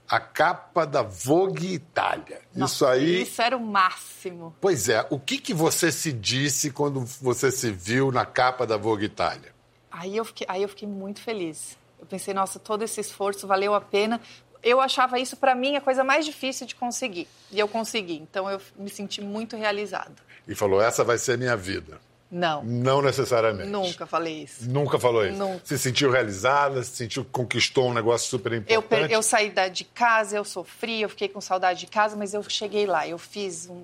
A 0.09 0.19
capa 0.19 0.85
da 0.85 1.03
Vogue 1.03 1.71
Itália. 1.71 2.41
Nossa, 2.55 2.73
isso 2.73 2.85
aí. 2.87 3.21
Isso 3.21 3.43
era 3.43 3.55
o 3.55 3.63
máximo. 3.63 4.55
Pois 4.59 4.89
é. 4.89 5.05
O 5.11 5.19
que, 5.19 5.37
que 5.37 5.53
você 5.53 5.91
se 5.91 6.11
disse 6.11 6.71
quando 6.71 7.05
você 7.21 7.51
se 7.51 7.69
viu 7.69 8.11
na 8.11 8.25
capa 8.25 8.65
da 8.65 8.75
Vogue 8.75 9.05
Itália? 9.05 9.58
Aí 9.91 10.15
eu 10.15 10.25
fiquei, 10.25 10.45
aí 10.49 10.61
eu 10.61 10.69
fiquei 10.69 10.87
muito 10.87 11.21
feliz. 11.21 11.77
Eu 11.99 12.05
pensei, 12.05 12.33
nossa, 12.33 12.59
todo 12.59 12.83
esse 12.83 12.99
esforço 13.01 13.45
valeu 13.47 13.73
a 13.73 13.81
pena. 13.81 14.21
Eu 14.61 14.81
achava 14.81 15.19
isso, 15.19 15.37
para 15.37 15.55
mim, 15.55 15.75
a 15.75 15.81
coisa 15.81 16.03
mais 16.03 16.25
difícil 16.25 16.67
de 16.67 16.75
conseguir. 16.75 17.27
E 17.51 17.59
eu 17.59 17.67
consegui. 17.67 18.17
Então 18.17 18.49
eu 18.49 18.61
me 18.77 18.89
senti 18.89 19.21
muito 19.21 19.55
realizado. 19.55 20.21
E 20.47 20.55
falou: 20.55 20.81
essa 20.81 21.03
vai 21.03 21.17
ser 21.17 21.37
minha 21.37 21.55
vida. 21.55 21.99
Não. 22.31 22.63
Não 22.63 23.01
necessariamente. 23.01 23.69
Nunca 23.69 24.05
falei 24.05 24.43
isso. 24.43 24.69
Nunca 24.69 24.99
falou 24.99 25.25
isso? 25.25 25.37
Nunca. 25.37 25.61
Se 25.65 25.79
sentiu 25.79 26.11
realizada, 26.11 26.83
se 26.83 26.95
sentiu 26.95 27.25
que 27.25 27.31
conquistou 27.31 27.89
um 27.89 27.93
negócio 27.93 28.29
super 28.29 28.53
importante? 28.53 29.11
Eu, 29.11 29.17
eu 29.17 29.23
saí 29.23 29.51
de 29.71 29.83
casa, 29.83 30.37
eu 30.37 30.45
sofri, 30.45 31.01
eu 31.01 31.09
fiquei 31.09 31.27
com 31.27 31.41
saudade 31.41 31.79
de 31.79 31.87
casa, 31.87 32.15
mas 32.15 32.33
eu 32.33 32.43
cheguei 32.47 32.85
lá, 32.85 33.07
eu 33.07 33.17
fiz 33.17 33.67
um, 33.67 33.83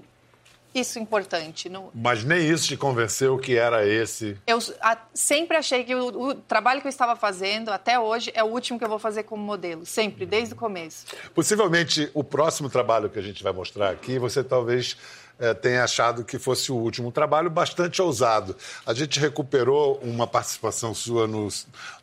isso 0.75 0.99
importante. 0.99 1.69
Não... 1.69 1.89
Mas 1.93 2.23
nem 2.23 2.47
isso 2.47 2.67
te 2.67 2.77
convenceu 2.77 3.37
que 3.37 3.55
era 3.55 3.87
esse? 3.87 4.37
Eu 4.45 4.59
a, 4.81 4.97
sempre 5.13 5.57
achei 5.57 5.83
que 5.83 5.95
o, 5.95 6.07
o, 6.07 6.35
trabalho 6.35 6.81
que 6.81 6.87
eu 6.87 6.89
estava 6.89 7.15
fazendo, 7.15 7.69
até 7.69 7.99
hoje, 7.99 8.31
é 8.35 8.43
o 8.43 8.47
último 8.47 8.77
que 8.77 8.85
eu 8.85 8.89
vou 8.89 8.99
fazer 8.99 9.23
como 9.23 9.43
modelo. 9.43 9.85
Sempre, 9.85 10.25
desde 10.25 10.53
o 10.53 10.57
começo. 10.57 11.05
Possivelmente, 11.33 12.09
o 12.13 12.23
próximo 12.23 12.69
trabalho 12.69 13.09
que 13.09 13.19
a 13.19 13.21
gente 13.21 13.41
vai 13.43 13.53
mostrar 13.53 13.89
aqui, 13.89 14.19
você 14.19 14.43
talvez 14.43 14.97
é, 15.39 15.53
tenha 15.53 15.83
achado 15.83 16.23
que 16.23 16.39
fosse 16.39 16.71
o 16.71 16.75
último. 16.75 17.09
Um 17.09 17.11
trabalho 17.11 17.49
bastante 17.49 18.01
ousado. 18.01 18.55
A 18.85 18.93
gente 18.93 19.19
recuperou 19.19 19.99
uma 20.01 20.25
participação 20.25 20.93
sua 20.93 21.27
no, 21.27 21.47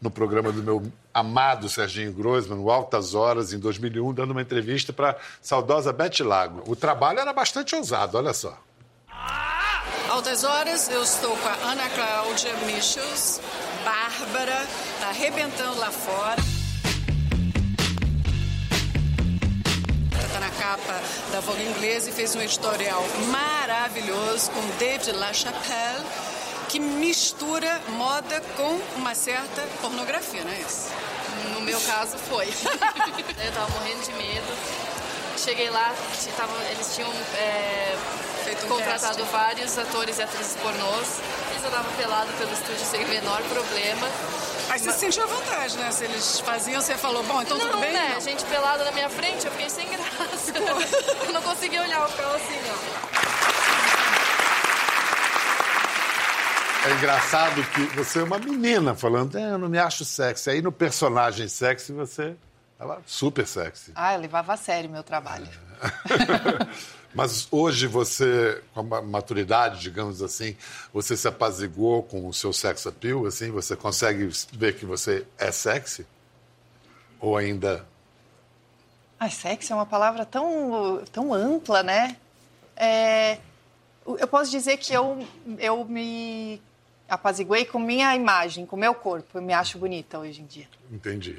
no 0.01 0.11
programa 0.11 0.53
do 0.53 0.63
meu 0.63 0.93
amado 1.13 1.69
Serginho 1.69 2.13
Grossman, 2.13 2.59
no 2.59 2.71
Altas 2.71 3.15
Horas, 3.15 3.53
em 3.53 3.59
2001, 3.59 4.15
dando 4.15 4.31
uma 4.33 4.43
entrevista 4.43 4.93
para 4.93 5.17
saudosa 5.41 5.93
Beth 5.93 6.21
Lago. 6.21 6.63
O 6.67 6.77
trabalho 6.77 7.21
era 7.21 7.33
bastante 7.33 7.75
ousado, 7.75 8.17
olha 8.17 8.33
só. 8.33 8.59
Altas 10.11 10.45
Horas, 10.45 10.91
eu 10.91 11.03
estou 11.03 11.37
com 11.37 11.49
a 11.49 11.71
Ana 11.71 11.89
Cláudia 11.91 12.55
Michels, 12.67 13.41
Bárbara, 13.85 14.67
tá 15.01 15.09
arrebentando 15.09 15.79
lá 15.79 15.91
fora. 15.91 16.52
Capa 20.63 21.03
da 21.33 21.41
Vogue 21.41 21.61
Inglesa 21.61 22.11
e 22.11 22.13
fez 22.13 22.37
um 22.37 22.41
editorial 22.41 23.05
maravilhoso 23.33 24.49
com 24.53 24.61
David 24.79 25.11
LaChapelle, 25.11 26.07
que 26.69 26.79
mistura 26.79 27.81
moda 27.89 28.41
com 28.57 28.81
uma 28.97 29.13
certa 29.13 29.63
pornografia, 29.81 30.45
não 30.45 30.53
é 30.53 30.61
isso? 30.61 30.89
No 31.53 31.63
meu 31.63 31.81
caso, 31.81 32.17
foi. 32.17 32.47
eu 33.45 33.53
tava 33.53 33.71
morrendo 33.73 34.05
de 34.05 34.13
medo. 34.13 34.57
Cheguei 35.37 35.69
lá, 35.69 35.93
eles 36.71 36.95
tinham 36.95 37.11
é, 37.11 37.97
um 38.65 38.69
contratado 38.69 39.17
teste. 39.17 39.33
vários 39.33 39.79
atores 39.79 40.19
e 40.19 40.23
atrizes 40.23 40.55
pornôs. 40.63 41.09
Eles 41.51 41.65
andavam 41.65 41.93
pelado 41.95 42.33
pelo 42.39 42.53
estúdio 42.53 42.87
sem 42.87 43.05
o 43.05 43.09
menor 43.09 43.43
problema. 43.43 44.07
Aí 44.71 44.79
você 44.79 44.87
Mas... 44.87 44.97
sentiu 44.97 45.25
a 45.25 45.27
vantagem, 45.27 45.79
né? 45.79 45.91
Se 45.91 46.05
eles 46.05 46.41
faziam, 46.41 46.81
você 46.81 46.97
falou, 46.97 47.23
bom, 47.25 47.43
então 47.43 47.59
não, 47.59 47.67
tudo 47.67 47.81
bem? 47.81 47.93
Né? 47.93 48.13
Não, 48.15 48.21
gente 48.21 48.45
pelada 48.45 48.85
na 48.85 48.93
minha 48.93 49.09
frente, 49.09 49.45
eu 49.45 49.53
fiquei 49.53 49.71
sem 49.71 49.89
graça. 49.89 50.53
eu 51.27 51.33
não 51.33 51.43
conseguia 51.43 51.83
olhar 51.83 52.07
o 52.07 52.13
carro 52.13 52.35
assim, 52.37 52.59
ó. 52.69 53.13
É 56.85 56.93
engraçado 56.95 57.63
que 57.63 57.83
você 57.95 58.19
é 58.19 58.25
uma 58.25 58.41
menina 58.41 58.93
falando, 58.95 59.39
é, 59.39 59.53
eu 59.53 59.59
não 59.59 59.69
me 59.69 59.79
acho 59.79 60.05
sexy. 60.05 60.51
Aí 60.51 60.61
no 60.61 60.73
personagem 60.73 61.47
sexy 61.47 61.93
você 61.93 62.35
estava 62.73 63.01
super 63.07 63.47
sexy. 63.47 63.93
Ah, 63.95 64.15
eu 64.15 64.21
levava 64.21 64.55
a 64.55 64.57
sério 64.57 64.91
meu 64.91 65.05
trabalho. 65.05 65.47
É. 65.81 66.93
Mas 67.15 67.47
hoje 67.51 67.87
você, 67.87 68.63
com 68.73 68.81
a 68.95 69.03
maturidade, 69.03 69.81
digamos 69.81 70.23
assim, 70.23 70.57
você 70.93 71.17
se 71.17 71.29
apaziguou 71.29 72.03
com 72.03 72.27
o 72.27 72.33
seu 72.33 72.53
sex 72.53 72.87
appeal, 72.87 73.27
assim? 73.27 73.51
Você 73.51 73.77
consegue 73.77 74.31
ver 74.53 74.77
que 74.77 74.87
você 74.87 75.27
é 75.39 75.51
sexy? 75.53 76.07
Ou 77.21 77.37
ainda... 77.37 77.87
Ai, 79.21 79.31
sexy 79.31 79.73
é 79.73 79.75
uma 79.75 79.87
palavra 79.87 80.25
tão, 80.25 81.03
tão 81.13 81.33
ampla, 81.33 81.83
né? 81.83 82.17
É, 82.77 83.39
eu 84.07 84.27
posso 84.27 84.51
dizer 84.51 84.79
que 84.79 84.93
eu, 84.93 85.27
eu 85.59 85.85
me 85.85 86.61
apaziguei 87.09 87.65
com 87.65 87.79
minha 87.79 88.17
imagem, 88.17 88.67
com 88.67 88.77
meu 88.77 88.95
corpo. 88.95 89.39
Eu 89.39 89.43
me 89.43 89.53
acho 89.53 89.79
bonita 89.79 90.19
hoje 90.19 90.41
em 90.41 90.47
dia. 90.47 90.69
Entendi. 90.91 91.39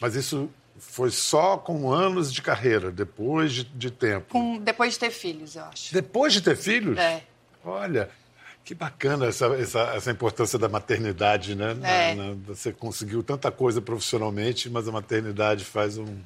Mas 0.00 0.14
isso 0.14 0.50
foi 0.80 1.10
só 1.10 1.56
com 1.56 1.92
anos 1.92 2.32
de 2.32 2.42
carreira, 2.42 2.90
depois 2.90 3.52
de, 3.52 3.64
de 3.64 3.90
tempo? 3.90 4.26
Com, 4.30 4.58
depois 4.58 4.94
de 4.94 4.98
ter 4.98 5.10
filhos, 5.10 5.54
eu 5.54 5.64
acho. 5.64 5.92
Depois 5.92 6.32
de 6.32 6.40
ter 6.40 6.56
filhos? 6.56 6.98
É. 6.98 7.22
Olha, 7.64 8.10
que 8.64 8.74
bacana 8.74 9.26
essa, 9.26 9.46
essa, 9.54 9.80
essa 9.94 10.10
importância 10.10 10.58
da 10.58 10.68
maternidade, 10.68 11.54
né? 11.54 11.76
É. 11.82 12.14
Na, 12.14 12.24
na, 12.24 12.36
você 12.46 12.72
conseguiu 12.72 13.22
tanta 13.22 13.50
coisa 13.52 13.80
profissionalmente, 13.80 14.68
mas 14.68 14.88
a 14.88 14.92
maternidade 14.92 15.64
faz 15.64 15.98
um, 15.98 16.18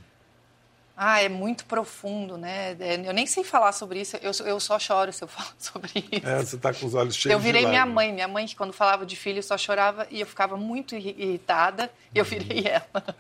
ah, 0.97 1.21
é 1.21 1.29
muito 1.29 1.65
profundo, 1.65 2.37
né? 2.39 2.77
É, 2.79 2.95
eu 3.05 3.13
nem 3.13 3.27
sei 3.27 3.43
falar 3.43 3.73
sobre 3.73 4.01
isso, 4.01 4.17
eu, 4.19 4.31
eu 4.47 4.61
só 4.61 4.79
choro 4.79 5.13
se 5.13 5.25
eu 5.25 5.29
falo 5.29 5.51
sobre 5.59 5.91
isso. 5.93 6.27
É, 6.27 6.39
você 6.39 6.57
está 6.57 6.73
com 6.73 6.87
os 6.87 6.95
olhos 6.95 7.17
cheios 7.17 7.33
Eu 7.33 7.41
virei 7.41 7.63
de 7.63 7.69
minha 7.69 7.85
mãe, 7.85 8.13
minha 8.13 8.29
mãe 8.29 8.47
que 8.47 8.55
quando 8.55 8.73
falava 8.73 9.05
de 9.05 9.17
filho 9.17 9.43
só 9.43 9.59
chorava 9.59 10.07
e 10.11 10.21
eu 10.21 10.27
ficava 10.27 10.57
muito 10.57 10.95
irritada 10.95 11.91
e 12.15 12.19
eu 12.19 12.25
virei 12.25 12.69
ela. 12.69 13.17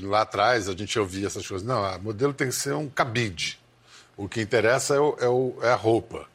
Lá 0.00 0.22
atrás 0.22 0.68
a 0.68 0.72
gente 0.72 0.98
ouvia 0.98 1.26
essas 1.26 1.46
coisas. 1.46 1.66
Não, 1.66 1.84
a 1.84 1.98
modelo 1.98 2.32
tem 2.32 2.48
que 2.48 2.54
ser 2.54 2.74
um 2.74 2.88
cabide. 2.88 3.58
O 4.16 4.28
que 4.28 4.40
interessa 4.40 4.94
é, 4.94 5.00
o, 5.00 5.16
é, 5.20 5.28
o, 5.28 5.58
é 5.62 5.70
a 5.70 5.76
roupa. 5.76 6.26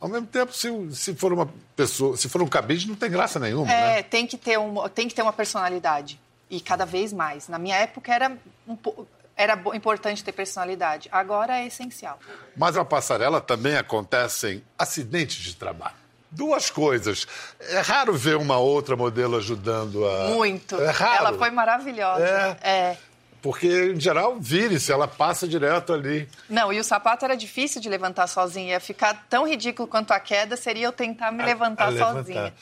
Ao 0.00 0.08
mesmo 0.08 0.26
tempo, 0.26 0.52
se, 0.52 0.68
se 0.92 1.14
for 1.14 1.32
uma 1.32 1.48
pessoa, 1.74 2.16
se 2.16 2.28
for 2.28 2.42
um 2.42 2.46
cabide, 2.46 2.88
não 2.88 2.94
tem 2.94 3.10
graça 3.10 3.38
nenhuma. 3.38 3.70
É, 3.70 3.96
né? 3.96 4.02
tem, 4.02 4.26
que 4.26 4.36
ter 4.36 4.58
um, 4.58 4.88
tem 4.88 5.08
que 5.08 5.14
ter 5.14 5.22
uma 5.22 5.32
personalidade. 5.32 6.20
E 6.50 6.60
cada 6.60 6.84
vez 6.84 7.12
mais. 7.12 7.48
Na 7.48 7.58
minha 7.58 7.76
época 7.76 8.14
era 8.14 8.36
um 8.66 8.76
pouco 8.76 9.06
era 9.36 9.60
importante 9.74 10.22
ter 10.22 10.32
personalidade. 10.32 11.08
Agora 11.10 11.58
é 11.58 11.66
essencial. 11.66 12.18
Mas 12.56 12.76
na 12.76 12.84
passarela 12.84 13.40
também 13.40 13.76
acontecem 13.76 14.62
acidentes 14.78 15.42
de 15.42 15.56
trabalho. 15.56 15.96
Duas 16.30 16.70
coisas. 16.70 17.26
É 17.60 17.80
raro 17.80 18.12
ver 18.14 18.36
uma 18.36 18.58
outra 18.58 18.96
modelo 18.96 19.36
ajudando 19.36 20.04
a. 20.08 20.28
Muito. 20.30 20.80
É 20.80 20.90
raro. 20.90 21.26
Ela 21.26 21.38
foi 21.38 21.50
maravilhosa. 21.50 22.24
É. 22.24 22.70
é. 22.70 22.98
Porque, 23.44 23.92
em 23.94 24.00
geral, 24.00 24.38
vire-se, 24.40 24.90
ela 24.90 25.06
passa 25.06 25.46
direto 25.46 25.92
ali. 25.92 26.26
Não, 26.48 26.72
e 26.72 26.80
o 26.80 26.82
sapato 26.82 27.26
era 27.26 27.36
difícil 27.36 27.78
de 27.78 27.90
levantar 27.90 28.26
sozinha. 28.26 28.70
Ia 28.70 28.80
ficar 28.80 29.26
tão 29.28 29.46
ridículo 29.46 29.86
quanto 29.86 30.12
a 30.12 30.18
queda 30.18 30.56
seria 30.56 30.86
eu 30.86 30.92
tentar 30.92 31.30
me 31.30 31.42
a, 31.42 31.44
levantar 31.44 31.92
a 31.92 31.98
sozinha. 31.98 32.54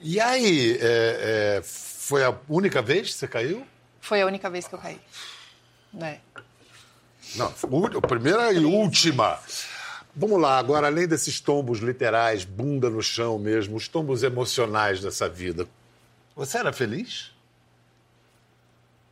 E 0.00 0.20
aí, 0.20 0.78
é, 0.80 1.56
é, 1.58 1.62
foi 1.64 2.24
a 2.24 2.32
única 2.48 2.80
vez 2.80 3.08
que 3.08 3.14
você 3.14 3.26
caiu? 3.26 3.66
Foi 4.00 4.22
a 4.22 4.26
única 4.26 4.48
vez 4.48 4.68
que 4.68 4.76
eu 4.76 4.78
caí. 4.78 5.00
É. 6.00 6.18
Não, 7.34 7.52
primeira 8.00 8.52
e 8.52 8.64
última. 8.64 9.40
Vamos 10.14 10.40
lá, 10.40 10.56
agora, 10.56 10.86
além 10.86 11.08
desses 11.08 11.40
tombos 11.40 11.80
literais, 11.80 12.44
bunda 12.44 12.88
no 12.88 13.02
chão 13.02 13.40
mesmo, 13.40 13.74
os 13.74 13.88
tombos 13.88 14.22
emocionais 14.22 15.00
dessa 15.00 15.28
vida, 15.28 15.66
você 16.36 16.58
era 16.58 16.72
feliz? 16.72 17.32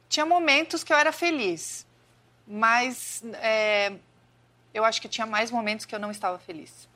Tinha 0.08 0.24
momentos 0.24 0.84
que 0.84 0.92
eu 0.92 0.96
era 0.96 1.12
feliz, 1.12 1.86
mas 2.46 3.22
é, 3.34 3.92
eu 4.72 4.84
acho 4.84 5.00
que 5.00 5.08
tinha 5.08 5.26
mais 5.26 5.50
momentos 5.50 5.84
que 5.84 5.94
eu 5.94 5.98
não 5.98 6.10
estava 6.10 6.38
feliz. 6.38 6.88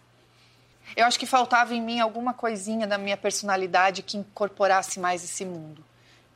Eu 0.96 1.06
acho 1.06 1.18
que 1.18 1.26
faltava 1.26 1.74
em 1.74 1.80
mim 1.80 2.00
alguma 2.00 2.34
coisinha 2.34 2.86
da 2.86 2.98
minha 2.98 3.16
personalidade 3.16 4.02
que 4.02 4.16
incorporasse 4.16 4.98
mais 4.98 5.22
esse 5.22 5.44
mundo, 5.44 5.84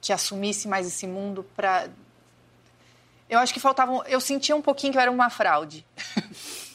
que 0.01 0.13
assumisse 0.13 0.69
mais 0.69 0.87
esse 0.87 1.07
mundo 1.07 1.45
para 1.57 1.89
eu 3.29 3.39
acho 3.39 3.53
que 3.53 3.61
faltavam. 3.61 4.05
Eu 4.07 4.21
sentia 4.21 4.55
um 4.55 4.63
pouquinho 4.63 4.93
que 4.93 4.99
eu 4.99 5.03
era 5.03 5.11
uma 5.11 5.31
fraude. 5.31 5.85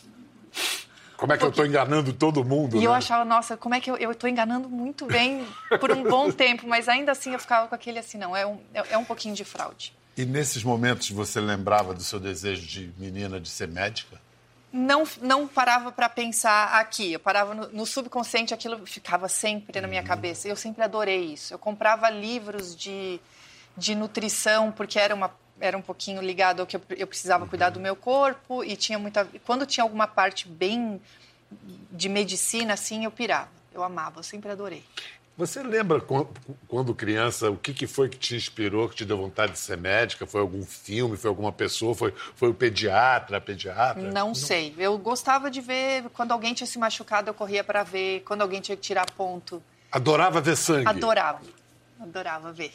Como 1.20 1.34
é 1.34 1.38
que 1.38 1.44
um 1.44 1.48
eu 1.48 1.50
estou 1.50 1.66
enganando 1.66 2.14
todo 2.14 2.46
mundo? 2.46 2.78
E 2.78 2.80
né? 2.80 2.86
eu 2.86 2.94
achava, 2.94 3.26
nossa, 3.26 3.58
como 3.58 3.76
é 3.76 3.82
que 3.82 3.92
eu 3.92 4.12
estou 4.12 4.30
enganando 4.30 4.70
muito 4.70 5.06
bem 5.06 5.46
por 5.80 5.92
um 5.92 6.04
bom 6.04 6.32
tempo, 6.32 6.66
mas 6.66 6.88
ainda 6.88 7.12
assim 7.12 7.34
eu 7.34 7.40
ficava 7.40 7.68
com 7.68 7.76
aquele 7.76 8.00
assim, 8.00 8.18
não, 8.18 8.36
é 8.36 8.48
um, 8.48 8.58
é, 8.74 8.94
é 8.94 8.98
um 8.98 9.04
pouquinho 9.04 9.36
de 9.36 9.44
fraude. 9.44 9.94
E 10.16 10.26
nesses 10.26 10.64
momentos 10.64 11.10
você 11.10 11.42
lembrava 11.42 11.94
do 11.94 12.02
seu 12.02 12.22
desejo 12.22 12.66
de 12.66 12.94
menina 12.98 13.38
de 13.38 13.50
ser 13.50 13.68
médica? 13.68 14.18
Não, 14.72 15.04
não 15.22 15.46
parava 15.46 15.92
para 15.92 16.08
pensar 16.08 16.80
aqui. 16.80 17.14
Eu 17.14 17.20
parava 17.20 17.54
no, 17.54 17.68
no, 17.70 17.86
subconsciente, 17.86 18.54
aquilo 18.54 18.86
ficava 18.86 19.28
sempre 19.28 19.82
na 19.82 19.88
minha 19.88 20.02
uhum. 20.02 20.08
cabeça. 20.08 20.48
Eu 20.48 20.56
sempre 20.56 20.84
adorei 20.84 21.34
isso. 21.34 21.54
Eu 21.54 21.60
comprava 21.60 22.10
livros 22.10 22.76
de, 22.76 23.20
de 23.76 23.96
nutrição, 23.96 24.72
porque 24.72 25.00
era 25.00 25.14
uma 25.14 25.32
era 25.60 25.78
um 25.78 25.82
pouquinho 25.82 26.22
ligado 26.22 26.62
ao 26.62 26.68
que 26.68 26.76
eu, 26.76 26.82
eu 26.92 27.08
precisava 27.08 27.44
uhum. 27.44 27.50
cuidar 27.50 27.70
do 27.70 27.80
meu 27.80 27.96
corpo 27.96 28.64
e 28.64 28.76
tinha 28.76 28.98
muita 28.98 29.28
quando 29.46 29.66
tinha 29.66 29.84
alguma 29.84 30.08
parte 30.08 30.48
bem 30.48 31.02
de 31.92 32.10
medicina 32.10 32.74
assim 32.74 33.06
eu 33.06 33.12
pirava. 33.12 33.50
Eu 33.74 33.84
amava 33.84 34.20
eu 34.20 34.24
sempre 34.24 34.52
adorei. 34.52 34.84
Você 35.38 35.64
lembra 35.64 36.02
quando 36.68 36.94
criança 36.94 37.50
o 37.50 37.56
que, 37.56 37.74
que 37.74 37.88
foi 37.88 38.10
que 38.10 38.18
te 38.18 38.36
inspirou 38.36 38.90
que 38.90 38.96
te 38.98 39.06
deu 39.06 39.18
vontade 39.18 39.54
de 39.54 39.60
ser 39.60 39.78
médica? 39.78 40.26
Foi 40.26 40.42
algum 40.42 40.64
filme 40.64 41.16
foi 41.16 41.30
alguma 41.30 41.52
pessoa 41.52 41.96
foi 41.96 42.14
foi 42.36 42.50
o 42.50 42.54
pediatra 42.54 43.38
a 43.38 43.42
pediatra? 43.42 44.04
Não, 44.04 44.28
não 44.28 44.36
sei. 44.36 44.76
Eu 44.78 44.98
gostava 44.98 45.50
de 45.50 45.62
ver 45.62 46.04
quando 46.14 46.34
alguém 46.34 46.54
tinha 46.54 46.68
se 46.68 46.78
machucado 46.78 47.30
eu 47.30 47.34
corria 47.34 47.64
para 47.64 47.84
ver. 47.84 48.22
Quando 48.26 48.42
alguém 48.42 48.60
tinha 48.60 48.76
que 48.76 48.84
tirar 48.84 49.10
ponto. 49.12 49.64
Adorava 49.92 50.42
ver 50.42 50.58
sangue? 50.58 50.88
Adorava. 50.88 51.42
Adorava 52.00 52.52
ver. 52.52 52.74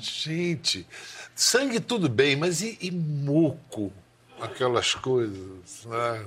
Gente 0.00 0.86
Sangue 1.34 1.80
tudo 1.80 2.08
bem, 2.08 2.36
mas 2.36 2.60
e, 2.60 2.78
e 2.80 2.90
muco? 2.90 3.92
Aquelas 4.40 4.94
coisas. 4.94 5.84
Né? 5.86 6.26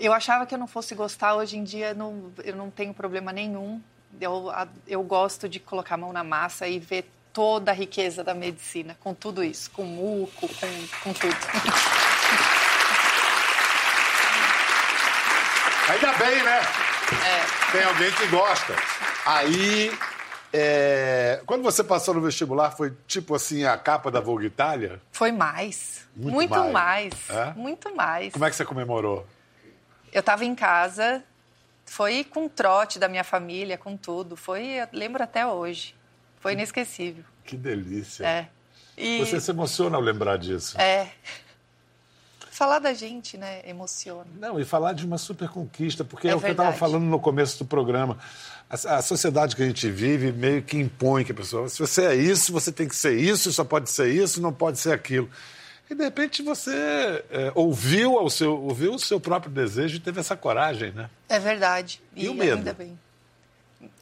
Eu 0.00 0.12
achava 0.12 0.46
que 0.46 0.54
eu 0.54 0.58
não 0.58 0.66
fosse 0.66 0.94
gostar, 0.94 1.34
hoje 1.34 1.56
em 1.56 1.64
dia 1.64 1.94
não, 1.94 2.32
eu 2.44 2.56
não 2.56 2.70
tenho 2.70 2.92
problema 2.92 3.32
nenhum. 3.32 3.80
Eu, 4.20 4.52
eu 4.86 5.02
gosto 5.02 5.48
de 5.48 5.60
colocar 5.60 5.94
a 5.94 5.98
mão 5.98 6.12
na 6.12 6.24
massa 6.24 6.66
e 6.66 6.78
ver 6.78 7.10
toda 7.32 7.70
a 7.70 7.74
riqueza 7.74 8.24
da 8.24 8.34
medicina, 8.34 8.96
com 8.98 9.12
tudo 9.12 9.44
isso, 9.44 9.70
com 9.70 9.84
muco, 9.84 10.48
com, 10.48 10.86
com 11.02 11.12
tudo. 11.12 11.36
Ainda 15.88 16.12
bem, 16.14 16.42
né? 16.42 16.60
É. 17.24 17.72
Tem 17.72 17.84
alguém 17.84 18.10
que 18.12 18.26
gosta. 18.26 18.74
Aí 19.24 19.92
é... 20.52 21.42
Quando 21.46 21.62
você 21.62 21.82
passou 21.82 22.14
no 22.14 22.20
vestibular, 22.20 22.70
foi 22.70 22.92
tipo 23.06 23.34
assim 23.34 23.64
a 23.64 23.76
capa 23.76 24.10
da 24.10 24.20
Vogue 24.20 24.46
Itália? 24.46 25.00
Foi 25.12 25.32
mais. 25.32 26.06
Muito, 26.14 26.34
muito 26.34 26.54
mais. 26.72 26.72
mais. 26.72 27.30
É? 27.30 27.54
Muito 27.54 27.94
mais. 27.94 28.32
Como 28.32 28.44
é 28.44 28.50
que 28.50 28.56
você 28.56 28.64
comemorou? 28.64 29.26
Eu 30.12 30.20
estava 30.20 30.44
em 30.44 30.54
casa, 30.54 31.22
foi 31.84 32.24
com 32.24 32.48
trote 32.48 32.98
da 32.98 33.08
minha 33.08 33.24
família, 33.24 33.76
com 33.76 33.96
tudo. 33.96 34.36
Foi, 34.36 34.64
eu 34.64 34.88
lembro 34.92 35.22
até 35.22 35.46
hoje. 35.46 35.94
Foi 36.40 36.52
inesquecível. 36.52 37.24
Que 37.44 37.56
delícia. 37.56 38.24
É. 38.24 38.48
E... 38.96 39.18
Você 39.18 39.40
se 39.40 39.50
emociona 39.50 39.96
ao 39.96 40.02
lembrar 40.02 40.38
disso. 40.38 40.80
É. 40.80 41.10
falar 42.56 42.78
da 42.78 42.94
gente, 42.94 43.36
né, 43.36 43.60
emociona. 43.66 44.24
Não, 44.40 44.58
e 44.58 44.64
falar 44.64 44.94
de 44.94 45.04
uma 45.04 45.18
super 45.18 45.46
conquista, 45.46 46.02
porque 46.02 46.26
é, 46.26 46.30
é 46.30 46.34
o 46.34 46.40
que 46.40 46.46
eu 46.46 46.52
estava 46.52 46.72
falando 46.72 47.04
no 47.04 47.20
começo 47.20 47.58
do 47.58 47.66
programa. 47.66 48.16
A, 48.70 48.96
a, 48.96 49.02
sociedade 49.02 49.54
que 49.54 49.62
a 49.62 49.66
gente 49.66 49.90
vive 49.90 50.32
meio 50.32 50.62
que 50.62 50.78
impõe 50.78 51.22
que 51.22 51.32
a 51.32 51.34
pessoa, 51.34 51.68
se 51.68 51.78
você 51.78 52.06
é 52.06 52.14
isso, 52.14 52.52
você 52.52 52.72
tem 52.72 52.88
que 52.88 52.96
ser 52.96 53.14
isso, 53.14 53.52
só 53.52 53.62
pode 53.62 53.90
ser 53.90 54.08
isso, 54.08 54.40
não 54.40 54.54
pode 54.54 54.78
ser 54.78 54.92
aquilo. 54.92 55.28
E 55.88 55.94
de 55.94 56.02
repente 56.02 56.42
você 56.42 56.72
é, 57.30 57.52
ouviu, 57.54 58.18
ao 58.18 58.30
seu, 58.30 58.58
ouviu 58.58 58.94
o 58.94 58.98
seu 58.98 59.20
próprio 59.20 59.52
desejo 59.52 59.96
e 59.96 60.00
teve 60.00 60.18
essa 60.18 60.34
coragem, 60.34 60.92
né? 60.92 61.10
É 61.28 61.38
verdade. 61.38 62.00
E, 62.14 62.24
e 62.24 62.28
o 62.30 62.34
medo? 62.34 62.56
Ainda 62.56 62.72
bem. 62.72 62.98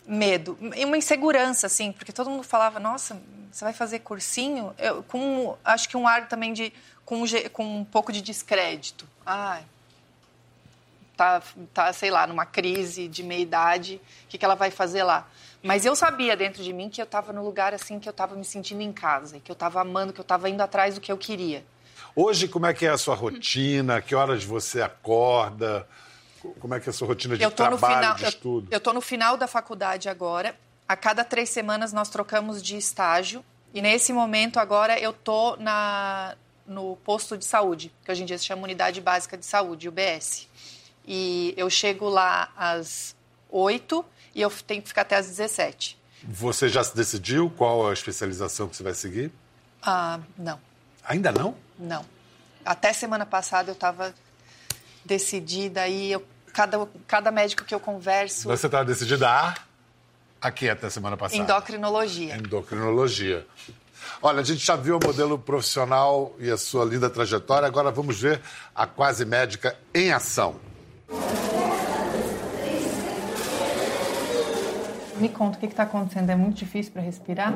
Medo. 0.07 0.59
E 0.77 0.85
uma 0.85 0.97
insegurança, 0.97 1.67
assim, 1.67 1.93
porque 1.93 2.13
todo 2.13 2.29
mundo 2.29 2.43
falava, 2.43 2.79
nossa, 2.79 3.21
você 3.51 3.65
vai 3.65 3.73
fazer 3.73 4.01
cursinho? 4.01 4.75
Eu, 4.79 5.03
com, 5.05 5.57
acho 5.65 5.89
que 5.89 5.97
um 5.97 6.07
ar 6.07 6.29
também 6.29 6.53
de. 6.53 6.73
com, 7.05 7.23
com 7.53 7.79
um 7.81 7.85
pouco 7.85 8.13
de 8.13 8.21
descrédito. 8.21 9.07
Ai, 9.25 9.65
tá, 11.17 11.43
tá, 11.73 11.93
sei 11.93 12.11
lá, 12.11 12.27
numa 12.27 12.45
crise 12.45 13.09
de 13.09 13.23
meia-idade, 13.23 14.01
o 14.25 14.29
que, 14.29 14.39
que 14.39 14.45
ela 14.45 14.55
vai 14.55 14.71
fazer 14.71 15.03
lá? 15.03 15.29
Mas 15.63 15.87
eu 15.87 15.97
sabia 15.97 16.37
dentro 16.37 16.63
de 16.63 16.73
mim 16.73 16.91
que 16.91 17.01
eu 17.01 17.05
estava 17.05 17.33
no 17.33 17.43
lugar 17.43 17.73
assim, 17.73 17.99
que 17.99 18.09
eu 18.09 18.11
estava 18.11 18.35
me 18.35 18.45
sentindo 18.45 18.83
em 18.83 18.93
casa, 18.93 19.41
que 19.41 19.51
eu 19.51 19.55
estava 19.55 19.81
amando, 19.81 20.13
que 20.13 20.21
eu 20.21 20.25
estava 20.25 20.49
indo 20.51 20.61
atrás 20.61 20.97
do 20.97 21.01
que 21.01 21.11
eu 21.11 21.17
queria. 21.17 21.65
Hoje, 22.15 22.47
como 22.47 22.67
é 22.67 22.75
que 22.75 22.87
é 22.87 22.91
a 22.91 22.99
sua 22.99 23.15
rotina? 23.15 24.01
Que 24.03 24.15
horas 24.15 24.45
você 24.45 24.83
acorda? 24.83 25.87
Como 26.61 26.75
é 26.75 26.81
que 26.81 26.89
é 26.89 26.91
a 26.91 26.93
sua 26.93 27.09
rotina 27.09 27.37
de 27.37 27.51
trabalho, 27.51 27.79
final, 27.79 28.15
de 28.17 28.25
estudo? 28.25 28.69
Eu 28.71 28.79
estou 28.79 28.93
no 28.93 29.01
final 29.01 29.37
da 29.37 29.47
faculdade 29.47 30.09
agora. 30.09 30.55
A 30.87 30.97
cada 30.97 31.25
três 31.25 31.51
semanas 31.51 31.93
nós 31.93 32.09
trocamos 32.09 32.63
de 32.63 32.77
estágio. 32.77 33.45
E 33.73 33.83
nesse 33.83 34.13
momento 34.13 34.59
agora 34.59 34.99
eu 34.99 35.11
estou 35.11 35.59
no 36.67 36.97
posto 36.97 37.37
de 37.37 37.45
saúde, 37.45 37.93
que 38.05 38.13
hoje 38.13 38.23
em 38.23 38.27
dia 38.27 38.39
se 38.39 38.45
chama 38.45 38.63
Unidade 38.63 39.01
Básica 39.01 39.37
de 39.37 39.45
Saúde, 39.45 39.89
UBS. 39.89 40.49
E 41.07 41.53
eu 41.57 41.69
chego 41.69 42.09
lá 42.09 42.51
às 42.57 43.15
oito 43.51 44.05
e 44.35 44.41
eu 44.41 44.51
tenho 44.51 44.81
que 44.81 44.89
ficar 44.89 45.03
até 45.03 45.17
às 45.17 45.27
17. 45.27 45.99
Você 46.27 46.69
já 46.69 46.83
se 46.83 46.97
decidiu 46.97 47.51
qual 47.51 47.89
a 47.89 47.93
especialização 47.93 48.69
que 48.69 48.77
você 48.77 48.83
vai 48.83 48.95
seguir? 48.95 49.31
Ah, 49.83 50.19
não. 50.39 50.59
Ainda 51.05 51.31
não? 51.31 51.55
Não. 51.79 52.05
Até 52.65 52.93
semana 52.93 53.27
passada 53.27 53.71
eu 53.71 53.75
estava 53.75 54.15
decidida 55.05 55.87
e 55.87 56.13
eu, 56.13 56.25
cada, 56.55 56.89
cada 57.07 57.31
médico 57.31 57.65
que 57.65 57.75
eu 57.75 57.81
converso. 57.81 58.49
Você 58.49 58.67
estava 58.67 58.85
decidida 58.85 59.29
a? 59.29 59.55
Aqui 60.41 60.71
até 60.71 60.89
semana 60.89 61.17
passada. 61.17 61.43
Endocrinologia. 61.43 62.37
Endocrinologia. 62.37 63.47
Olha, 64.23 64.41
a 64.41 64.45
gente 64.45 64.65
já 64.65 64.77
viu 64.77 64.99
o 64.99 65.01
modelo 65.05 65.39
profissional 65.39 66.35
e 66.39 66.51
a 66.51 66.57
sua 66.57 66.85
linda 66.85 67.11
trajetória, 67.11 67.67
agora 67.67 67.91
vamos 67.91 68.21
ver 68.21 68.41
a 68.75 68.87
quase 68.87 69.25
médica 69.25 69.77
em 69.93 70.13
ação. 70.13 70.57
Me 75.17 75.29
conta 75.29 75.57
o 75.57 75.61
que 75.61 75.67
está 75.67 75.85
acontecendo. 75.85 76.31
É 76.31 76.37
muito 76.37 76.57
difícil 76.57 76.93
para 76.93 77.03
respirar? 77.03 77.55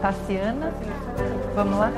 Tassiana. 0.00 0.72
Vamos 1.54 1.78
lá? 1.78 1.90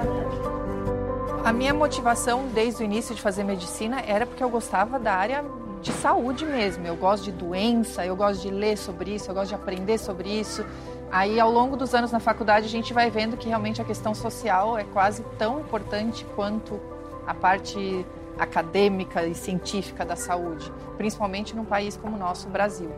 A 1.45 1.53
minha 1.53 1.75
motivação 1.75 2.47
desde 2.49 2.83
o 2.83 2.85
início 2.85 3.15
de 3.15 3.23
fazer 3.23 3.45
medicina 3.45 4.01
era 4.07 4.27
porque 4.27 4.43
eu 4.43 4.51
gostava 4.51 4.99
da 4.99 5.13
área 5.13 5.45
de 5.81 5.93
saúde 5.93 6.45
mesmo. 6.45 6.87
Eu 6.87 6.97
gosto 6.97 7.25
de 7.25 7.33
doença, 7.33 8.07
eu 8.07 8.15
gosto 8.15 8.43
de 8.43 8.51
ler 8.51 8.77
sobre 8.77 9.15
isso, 9.15 9.31
eu 9.31 9.35
gosto 9.35 9.49
de 9.49 9.55
aprender 9.55 9.99
sobre 9.99 10.29
isso. 10.29 10.65
Aí, 11.11 11.39
ao 11.39 11.51
longo 11.51 11.77
dos 11.77 11.95
anos 11.95 12.11
na 12.11 12.21
faculdade, 12.21 12.67
a 12.67 12.71
gente 12.71 12.95
vai 12.95 13.11
vendo 13.11 13.37
que 13.37 13.49
realmente 13.49 13.83
a 13.83 13.85
questão 13.85 14.15
social 14.15 14.79
é 14.79 14.85
quase 14.85 15.23
tão 15.37 15.61
importante 15.61 16.25
quanto 16.37 16.81
a 17.27 17.35
parte 17.35 18.07
acadêmica 18.39 19.27
e 19.27 19.35
científica 19.35 20.05
da 20.05 20.17
saúde, 20.17 20.73
principalmente 20.97 21.55
num 21.55 21.65
país 21.65 21.97
como 21.97 22.17
o 22.17 22.19
nosso, 22.19 22.49
o 22.49 22.51
Brasil. 22.51 22.91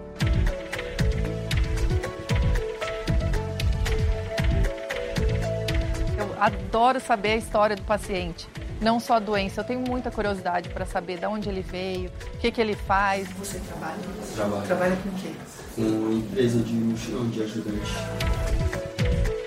Adoro 6.44 7.00
saber 7.00 7.33
a 7.33 7.37
história 7.37 7.74
do 7.74 7.83
paciente. 7.83 8.46
Não 8.80 9.00
só 9.00 9.14
a 9.14 9.18
doença, 9.18 9.62
eu 9.62 9.64
tenho 9.64 9.80
muita 9.80 10.11
curiosidade 10.11 10.68
para 10.68 10.85
saber 10.85 11.18
de 11.18 11.24
onde 11.24 11.48
ele 11.48 11.62
veio, 11.62 12.11
o 12.35 12.38
que, 12.38 12.50
que 12.50 12.61
ele 12.61 12.74
faz. 12.74 13.28
Você 13.38 13.59
trabalha? 13.61 13.96
Trabalho. 14.35 14.66
Trabalha 14.66 14.96
com 14.96 15.09
o 15.09 15.12
quê? 15.12 15.33
Com 15.74 16.12
empresa 16.12 16.59
de 16.61 16.72
mochilão 16.74 17.28
de 17.30 17.42
ajudante. 17.42 17.92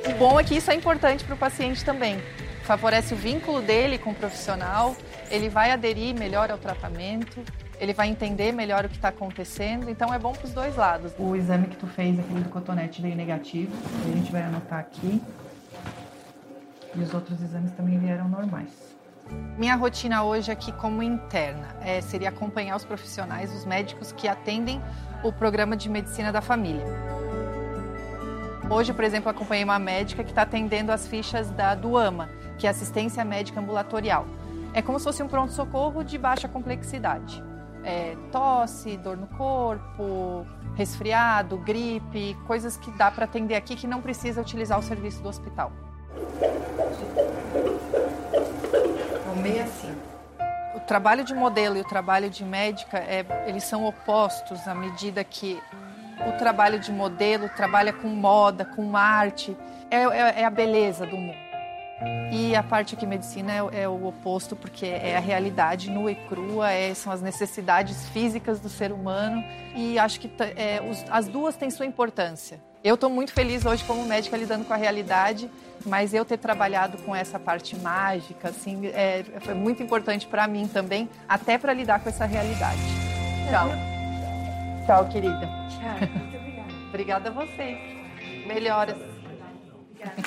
O 0.10 0.18
bom 0.18 0.40
é 0.40 0.44
que 0.44 0.56
isso 0.56 0.72
é 0.72 0.74
importante 0.74 1.24
para 1.24 1.36
o 1.36 1.38
paciente 1.38 1.86
também. 1.86 2.20
Favorece 2.64 3.14
o 3.14 3.18
vínculo 3.18 3.62
dele 3.62 3.98
com 4.00 4.10
o 4.10 4.16
profissional, 4.16 4.96
ele 5.30 5.50
vai 5.50 5.72
aderir 5.72 6.18
melhor 6.18 6.50
ao 6.50 6.58
tratamento, 6.58 7.42
ele 7.80 7.94
vai 7.94 8.10
entender 8.10 8.52
melhor 8.52 8.86
o 8.86 8.90
que 8.90 8.96
está 8.96 9.10
acontecendo, 9.10 9.90
então 9.90 10.12
é 10.12 10.18
bom 10.18 10.34
para 10.34 10.46
os 10.46 10.52
dois 10.52 10.76
lados. 10.76 11.12
O 11.20 11.36
exame 11.36 11.68
que 11.68 11.78
tu 11.78 11.86
fez, 11.86 12.20
aquele 12.20 12.42
do 12.42 12.50
cotonete, 12.50 13.02
veio 13.02 13.16
negativo, 13.16 13.72
a 14.04 14.16
gente 14.16 14.32
vai 14.32 14.42
anotar 14.42 14.80
aqui. 14.80 15.22
E 16.98 17.02
os 17.04 17.14
outros 17.14 17.42
exames 17.42 17.72
também 17.74 18.00
vieram 18.00 18.28
normais. 18.28 18.98
Minha 19.58 19.76
rotina 19.76 20.24
hoje 20.24 20.52
aqui 20.52 20.72
como 20.72 21.04
interna 21.04 21.76
é, 21.82 22.02
seria 22.02 22.30
acompanhar 22.30 22.76
os 22.76 22.84
profissionais, 22.84 23.54
os 23.54 23.66
médicos 23.66 24.12
que 24.12 24.28
atendem 24.28 24.82
o 25.24 25.32
programa 25.32 25.78
de 25.78 25.90
medicina 25.90 26.32
da 26.32 26.42
família. 26.42 26.86
Hoje, 28.70 28.94
por 28.94 29.04
exemplo, 29.04 29.30
acompanhei 29.30 29.64
uma 29.64 29.80
médica 29.80 30.24
que 30.24 30.32
está 30.32 30.42
atendendo 30.42 30.92
as 30.92 31.08
fichas 31.08 31.52
da 31.52 31.76
DUAMA, 31.76 32.30
que 32.58 32.66
é 32.66 32.70
assistência 32.70 33.24
médica 33.24 33.60
ambulatorial. 33.60 34.26
É 34.74 34.82
como 34.82 34.98
se 34.98 35.06
fosse 35.06 35.22
um 35.22 35.28
pronto-socorro 35.28 36.04
de 36.04 36.18
baixa 36.18 36.48
complexidade. 36.48 37.44
É, 37.84 38.18
tosse, 38.32 38.98
dor 38.98 39.16
no 39.16 39.28
corpo, 39.28 40.46
resfriado, 40.76 41.58
gripe, 41.58 42.36
coisas 42.46 42.76
que 42.76 42.92
dá 42.92 43.10
para 43.10 43.26
atender 43.26 43.56
aqui 43.56 43.76
que 43.76 43.88
não 43.88 44.02
precisa 44.02 44.42
utilizar 44.42 44.78
o 44.78 44.84
serviço 44.84 45.22
do 45.22 45.30
hospital. 45.30 45.72
Meio 49.42 49.64
assim. 49.64 49.96
O 50.76 50.80
trabalho 50.82 51.24
de 51.24 51.34
modelo 51.34 51.78
e 51.78 51.82
o 51.82 51.86
trabalho 51.86 52.30
de 52.30 52.44
médica, 52.44 52.98
é, 52.98 53.26
eles 53.46 53.64
são 53.64 53.86
opostos 53.86 54.68
à 54.68 54.76
medida 54.76 55.24
que 55.24 55.62
o 56.28 56.38
trabalho 56.38 56.80
de 56.80 56.92
modelo 56.92 57.50
trabalha 57.50 57.94
com 57.94 58.08
moda, 58.08 58.66
com 58.66 58.98
arte, 58.98 59.56
é, 59.90 59.98
é, 59.98 60.42
é 60.42 60.46
a 60.46 60.50
beleza 60.50 61.06
do 61.06 61.16
mundo. 61.16 61.48
E 62.32 62.56
a 62.56 62.62
parte 62.62 62.94
aqui 62.94 63.06
medicina 63.06 63.54
é, 63.54 63.82
é, 63.82 63.88
o 63.88 64.06
oposto, 64.06 64.56
porque 64.56 64.86
é 64.86 65.18
a 65.18 65.20
realidade 65.20 65.90
nua 65.90 66.12
e 66.12 66.16
crua, 66.16 66.72
é, 66.72 66.94
são 66.94 67.12
as 67.12 67.22
necessidades 67.22 68.08
físicas 68.10 68.60
do 68.60 68.70
ser 68.70 68.92
humano 68.92 69.44
e 69.76 69.98
acho 69.98 70.20
que 70.20 70.30
é, 70.56 70.82
os, 70.82 71.04
as 71.10 71.28
duas 71.28 71.56
têm 71.56 71.72
sua 71.72 71.86
importância. 71.86 72.62
Eu 72.88 72.96
estou 72.96 73.10
muito 73.10 73.34
feliz 73.34 73.66
hoje 73.66 73.84
como 73.84 74.06
médica 74.06 74.38
lidando 74.38 74.64
com 74.64 74.74
a 74.74 74.78
realidade, 74.78 75.52
mas 75.86 76.14
eu 76.14 76.24
ter 76.24 76.38
trabalhado 76.38 76.98
com 77.00 77.14
essa 77.14 77.38
parte 77.38 77.76
mágica, 77.76 78.48
assim, 78.48 78.88
é, 78.88 79.26
foi 79.42 79.54
muito 79.54 79.84
importante 79.84 80.26
para 80.26 80.48
mim 80.48 80.70
também, 80.70 81.10
até 81.28 81.58
para 81.58 81.74
lidar 81.74 82.00
com 82.00 82.08
essa 82.08 82.26
realidade. 82.26 82.80
Tchau. 83.50 83.70
Tchau, 84.86 85.10
querida. 85.10 85.50
Tchau. 85.70 85.98
Muito 86.00 86.38
obrigada. 86.38 86.74
obrigada 86.88 87.30
a 87.30 87.34
vocês. 87.34 87.78
Melhoras. 88.48 88.96
Obrigada. 88.96 90.22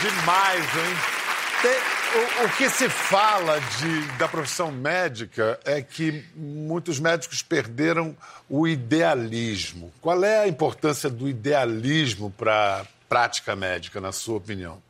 Demais, 0.00 0.64
hein? 0.64 1.97
O, 2.14 2.44
o, 2.44 2.56
que 2.56 2.68
se 2.70 2.88
fala 2.88 3.60
de, 3.60 4.18
da 4.18 4.26
profissão 4.26 4.72
médica 4.72 5.60
é 5.64 5.82
que 5.82 6.24
muitos 6.34 6.98
médicos 6.98 7.42
perderam 7.42 8.16
o 8.48 8.66
idealismo. 8.66 9.92
Qual 10.00 10.24
é 10.24 10.40
a 10.40 10.48
importância 10.48 11.10
do 11.10 11.28
idealismo 11.28 12.30
para 12.30 12.80
a 12.80 12.86
prática 13.08 13.54
médica, 13.54 14.00
na 14.00 14.12
sua 14.12 14.36
opinião? 14.36 14.82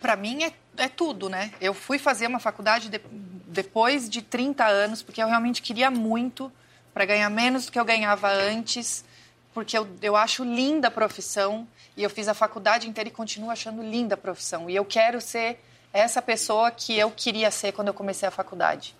Para 0.00 0.14
mim 0.16 0.44
é, 0.44 0.52
é, 0.76 0.88
tudo, 0.88 1.28
né? 1.28 1.52
Eu 1.60 1.74
fui 1.74 1.98
fazer 1.98 2.26
uma 2.26 2.38
faculdade 2.38 2.88
de, 2.88 3.00
depois 3.46 4.08
de 4.08 4.22
30 4.22 4.64
anos, 4.64 5.02
porque 5.02 5.22
eu 5.22 5.28
realmente 5.28 5.62
queria 5.62 5.90
muito, 5.90 6.50
para 6.94 7.04
ganhar 7.04 7.30
menos 7.30 7.66
do 7.66 7.72
que 7.72 7.78
eu 7.78 7.84
ganhava 7.84 8.28
antes, 8.30 9.04
porque 9.52 9.76
eu, 9.76 9.88
eu 10.00 10.16
acho 10.16 10.44
linda 10.44 10.88
a 10.88 10.90
profissão 10.90 11.66
e 11.96 12.02
eu 12.02 12.10
fiz 12.10 12.28
a 12.28 12.34
faculdade 12.34 12.88
inteira 12.88 13.08
e 13.08 13.12
continuo 13.12 13.50
achando 13.50 13.82
linda 13.82 14.14
a 14.14 14.18
profissão. 14.18 14.70
E 14.70 14.76
eu 14.76 14.84
quero 14.84 15.20
ser 15.20 15.58
essa 15.92 16.22
pessoa 16.22 16.70
que 16.70 16.98
eu 16.98 17.10
queria 17.10 17.50
ser 17.50 17.72
quando 17.72 17.88
eu 17.88 17.94
comecei 17.94 18.26
a 18.26 18.30
faculdade. 18.30 18.96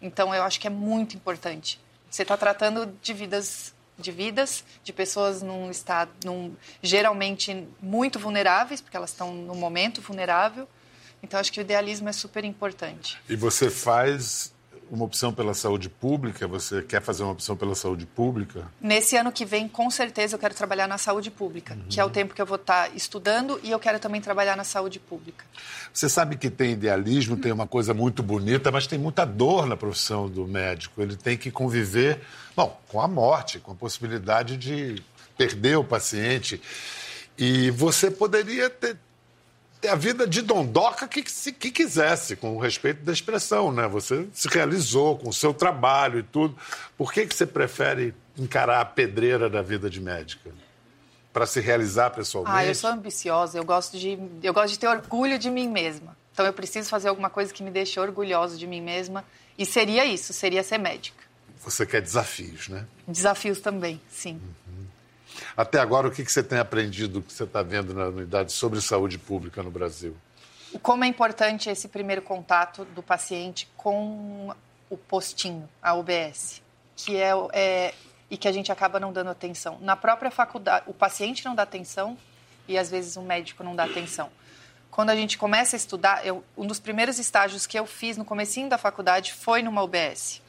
Então, 0.00 0.34
eu 0.34 0.42
acho 0.42 0.60
que 0.60 0.66
é 0.66 0.70
muito 0.70 1.16
importante. 1.16 1.80
Você 2.10 2.22
está 2.22 2.36
tratando 2.36 2.86
de 3.00 3.14
vidas 3.14 3.74
de 3.98 4.12
vidas 4.12 4.62
de 4.84 4.92
pessoas 4.92 5.40
num 5.40 5.70
estado, 5.70 6.10
num, 6.22 6.54
geralmente 6.82 7.66
muito 7.80 8.18
vulneráveis, 8.18 8.80
porque 8.80 8.94
elas 8.94 9.08
estão 9.08 9.32
no 9.32 9.54
momento 9.54 10.02
vulnerável. 10.02 10.68
Então, 11.22 11.40
acho 11.40 11.50
que 11.50 11.58
o 11.58 11.62
idealismo 11.62 12.08
é 12.08 12.12
super 12.12 12.44
importante. 12.44 13.18
E 13.28 13.34
você 13.34 13.70
faz 13.70 14.52
uma 14.90 15.04
opção 15.04 15.32
pela 15.32 15.54
saúde 15.54 15.88
pública? 15.88 16.46
Você 16.46 16.82
quer 16.82 17.02
fazer 17.02 17.22
uma 17.22 17.32
opção 17.32 17.56
pela 17.56 17.74
saúde 17.74 18.06
pública? 18.06 18.66
Nesse 18.80 19.16
ano 19.16 19.32
que 19.32 19.44
vem, 19.44 19.68
com 19.68 19.90
certeza, 19.90 20.34
eu 20.34 20.38
quero 20.38 20.54
trabalhar 20.54 20.86
na 20.86 20.98
saúde 20.98 21.30
pública, 21.30 21.74
uhum. 21.74 21.84
que 21.88 22.00
é 22.00 22.04
o 22.04 22.10
tempo 22.10 22.34
que 22.34 22.42
eu 22.42 22.46
vou 22.46 22.56
estar 22.56 22.94
estudando 22.94 23.60
e 23.62 23.70
eu 23.70 23.78
quero 23.78 23.98
também 23.98 24.20
trabalhar 24.20 24.56
na 24.56 24.64
saúde 24.64 24.98
pública. 24.98 25.44
Você 25.92 26.08
sabe 26.08 26.36
que 26.36 26.50
tem 26.50 26.72
idealismo, 26.72 27.36
tem 27.36 27.52
uma 27.52 27.66
coisa 27.66 27.94
muito 27.94 28.22
bonita, 28.22 28.70
mas 28.70 28.86
tem 28.86 28.98
muita 28.98 29.24
dor 29.24 29.66
na 29.66 29.76
profissão 29.76 30.28
do 30.28 30.46
médico. 30.46 31.00
Ele 31.00 31.16
tem 31.16 31.36
que 31.36 31.50
conviver, 31.50 32.20
bom, 32.54 32.80
com 32.88 33.00
a 33.00 33.08
morte, 33.08 33.58
com 33.58 33.72
a 33.72 33.74
possibilidade 33.74 34.56
de 34.56 35.02
perder 35.36 35.76
o 35.76 35.84
paciente. 35.84 36.60
E 37.38 37.70
você 37.70 38.10
poderia 38.10 38.70
ter, 38.70 38.96
ter 38.96 39.05
a 39.88 39.94
vida 39.94 40.26
de 40.26 40.42
dondoca 40.42 41.06
que, 41.06 41.28
se, 41.30 41.52
que 41.52 41.70
quisesse, 41.70 42.36
com 42.36 42.56
o 42.56 42.58
respeito 42.58 43.02
da 43.02 43.12
expressão, 43.12 43.70
né? 43.70 43.86
Você 43.88 44.26
se 44.32 44.48
realizou 44.48 45.18
com 45.18 45.28
o 45.28 45.32
seu 45.32 45.52
trabalho 45.52 46.20
e 46.20 46.22
tudo. 46.22 46.56
Por 46.96 47.12
que, 47.12 47.26
que 47.26 47.34
você 47.34 47.46
prefere 47.46 48.14
encarar 48.36 48.80
a 48.80 48.84
pedreira 48.84 49.48
da 49.48 49.62
vida 49.62 49.88
de 49.90 50.00
médica? 50.00 50.50
Para 51.32 51.46
se 51.46 51.60
realizar 51.60 52.10
pessoalmente? 52.10 52.56
Ah, 52.56 52.64
eu 52.64 52.74
sou 52.74 52.90
ambiciosa, 52.90 53.58
eu 53.58 53.64
gosto, 53.64 53.98
de, 53.98 54.18
eu 54.42 54.54
gosto 54.54 54.72
de 54.72 54.78
ter 54.78 54.88
orgulho 54.88 55.38
de 55.38 55.50
mim 55.50 55.68
mesma. 55.68 56.16
Então 56.32 56.46
eu 56.46 56.52
preciso 56.52 56.88
fazer 56.88 57.08
alguma 57.08 57.30
coisa 57.30 57.52
que 57.52 57.62
me 57.62 57.70
deixe 57.70 57.98
orgulhosa 58.00 58.56
de 58.56 58.66
mim 58.66 58.80
mesma. 58.80 59.24
E 59.58 59.64
seria 59.64 60.04
isso, 60.04 60.32
seria 60.32 60.62
ser 60.62 60.78
médica. 60.78 61.24
Você 61.64 61.84
quer 61.84 62.00
desafios, 62.00 62.68
né? 62.68 62.86
Desafios 63.08 63.60
também, 63.60 64.00
sim. 64.08 64.34
Uhum. 64.34 64.65
Até 65.56 65.78
agora, 65.78 66.08
o 66.08 66.10
que 66.10 66.24
você 66.24 66.42
tem 66.42 66.58
aprendido, 66.58 67.22
que 67.22 67.32
você 67.32 67.44
está 67.44 67.62
vendo 67.62 67.94
na 67.94 68.06
unidade 68.06 68.52
sobre 68.52 68.80
saúde 68.80 69.18
pública 69.18 69.62
no 69.62 69.70
Brasil? 69.70 70.16
Como 70.82 71.04
é 71.04 71.06
importante 71.06 71.70
esse 71.70 71.88
primeiro 71.88 72.22
contato 72.22 72.84
do 72.86 73.02
paciente 73.02 73.68
com 73.76 74.54
o 74.90 74.96
postinho, 74.96 75.68
a 75.82 75.94
UBS, 75.94 76.62
que 76.96 77.16
é, 77.16 77.30
é 77.52 77.94
e 78.30 78.36
que 78.36 78.48
a 78.48 78.52
gente 78.52 78.72
acaba 78.72 78.98
não 78.98 79.12
dando 79.12 79.30
atenção. 79.30 79.78
Na 79.80 79.96
própria 79.96 80.30
faculdade, 80.30 80.84
o 80.88 80.94
paciente 80.94 81.44
não 81.44 81.54
dá 81.54 81.62
atenção 81.62 82.18
e 82.66 82.76
às 82.76 82.90
vezes 82.90 83.16
o 83.16 83.22
médico 83.22 83.62
não 83.62 83.76
dá 83.76 83.84
atenção. 83.84 84.30
Quando 84.90 85.10
a 85.10 85.16
gente 85.16 85.38
começa 85.38 85.76
a 85.76 85.78
estudar, 85.78 86.26
eu, 86.26 86.42
um 86.56 86.66
dos 86.66 86.80
primeiros 86.80 87.18
estágios 87.18 87.66
que 87.66 87.78
eu 87.78 87.86
fiz 87.86 88.16
no 88.16 88.24
comecinho 88.24 88.68
da 88.68 88.78
faculdade 88.78 89.32
foi 89.32 89.62
numa 89.62 89.82
UBS. 89.82 90.42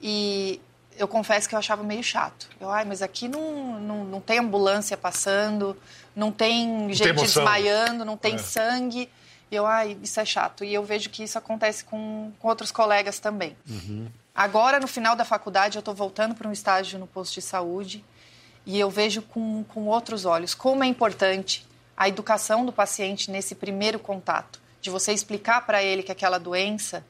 E 0.00 0.60
eu 0.98 1.08
confesso 1.08 1.48
que 1.48 1.54
eu 1.54 1.58
achava 1.58 1.82
meio 1.82 2.02
chato. 2.02 2.48
Eu, 2.60 2.70
ai, 2.70 2.84
mas 2.84 3.00
aqui 3.00 3.28
não, 3.28 3.80
não, 3.80 4.04
não 4.04 4.20
tem 4.20 4.38
ambulância 4.38 4.96
passando, 4.96 5.76
não 6.14 6.32
tem 6.32 6.66
não 6.68 6.92
gente 6.92 7.14
tem 7.14 7.14
desmaiando, 7.14 8.04
não 8.04 8.16
tem 8.16 8.34
é. 8.34 8.38
sangue. 8.38 9.08
E 9.50 9.54
eu, 9.54 9.64
ai, 9.64 9.96
isso 10.02 10.20
é 10.20 10.24
chato. 10.24 10.64
E 10.64 10.74
eu 10.74 10.84
vejo 10.84 11.08
que 11.08 11.22
isso 11.22 11.38
acontece 11.38 11.84
com, 11.84 12.32
com 12.38 12.48
outros 12.48 12.70
colegas 12.70 13.18
também. 13.18 13.56
Uhum. 13.68 14.08
Agora, 14.34 14.78
no 14.78 14.86
final 14.86 15.16
da 15.16 15.24
faculdade, 15.24 15.76
eu 15.76 15.80
estou 15.80 15.94
voltando 15.94 16.34
para 16.34 16.48
um 16.48 16.52
estágio 16.52 16.98
no 16.98 17.06
posto 17.06 17.34
de 17.34 17.42
saúde 17.42 18.04
e 18.66 18.78
eu 18.78 18.90
vejo 18.90 19.22
com, 19.22 19.64
com 19.64 19.86
outros 19.86 20.24
olhos 20.24 20.54
como 20.54 20.84
é 20.84 20.86
importante 20.86 21.66
a 21.96 22.08
educação 22.08 22.64
do 22.64 22.72
paciente 22.72 23.30
nesse 23.30 23.54
primeiro 23.54 23.98
contato, 23.98 24.60
de 24.80 24.90
você 24.90 25.12
explicar 25.12 25.66
para 25.66 25.82
ele 25.82 26.02
que 26.02 26.12
aquela 26.12 26.38
doença 26.38 27.04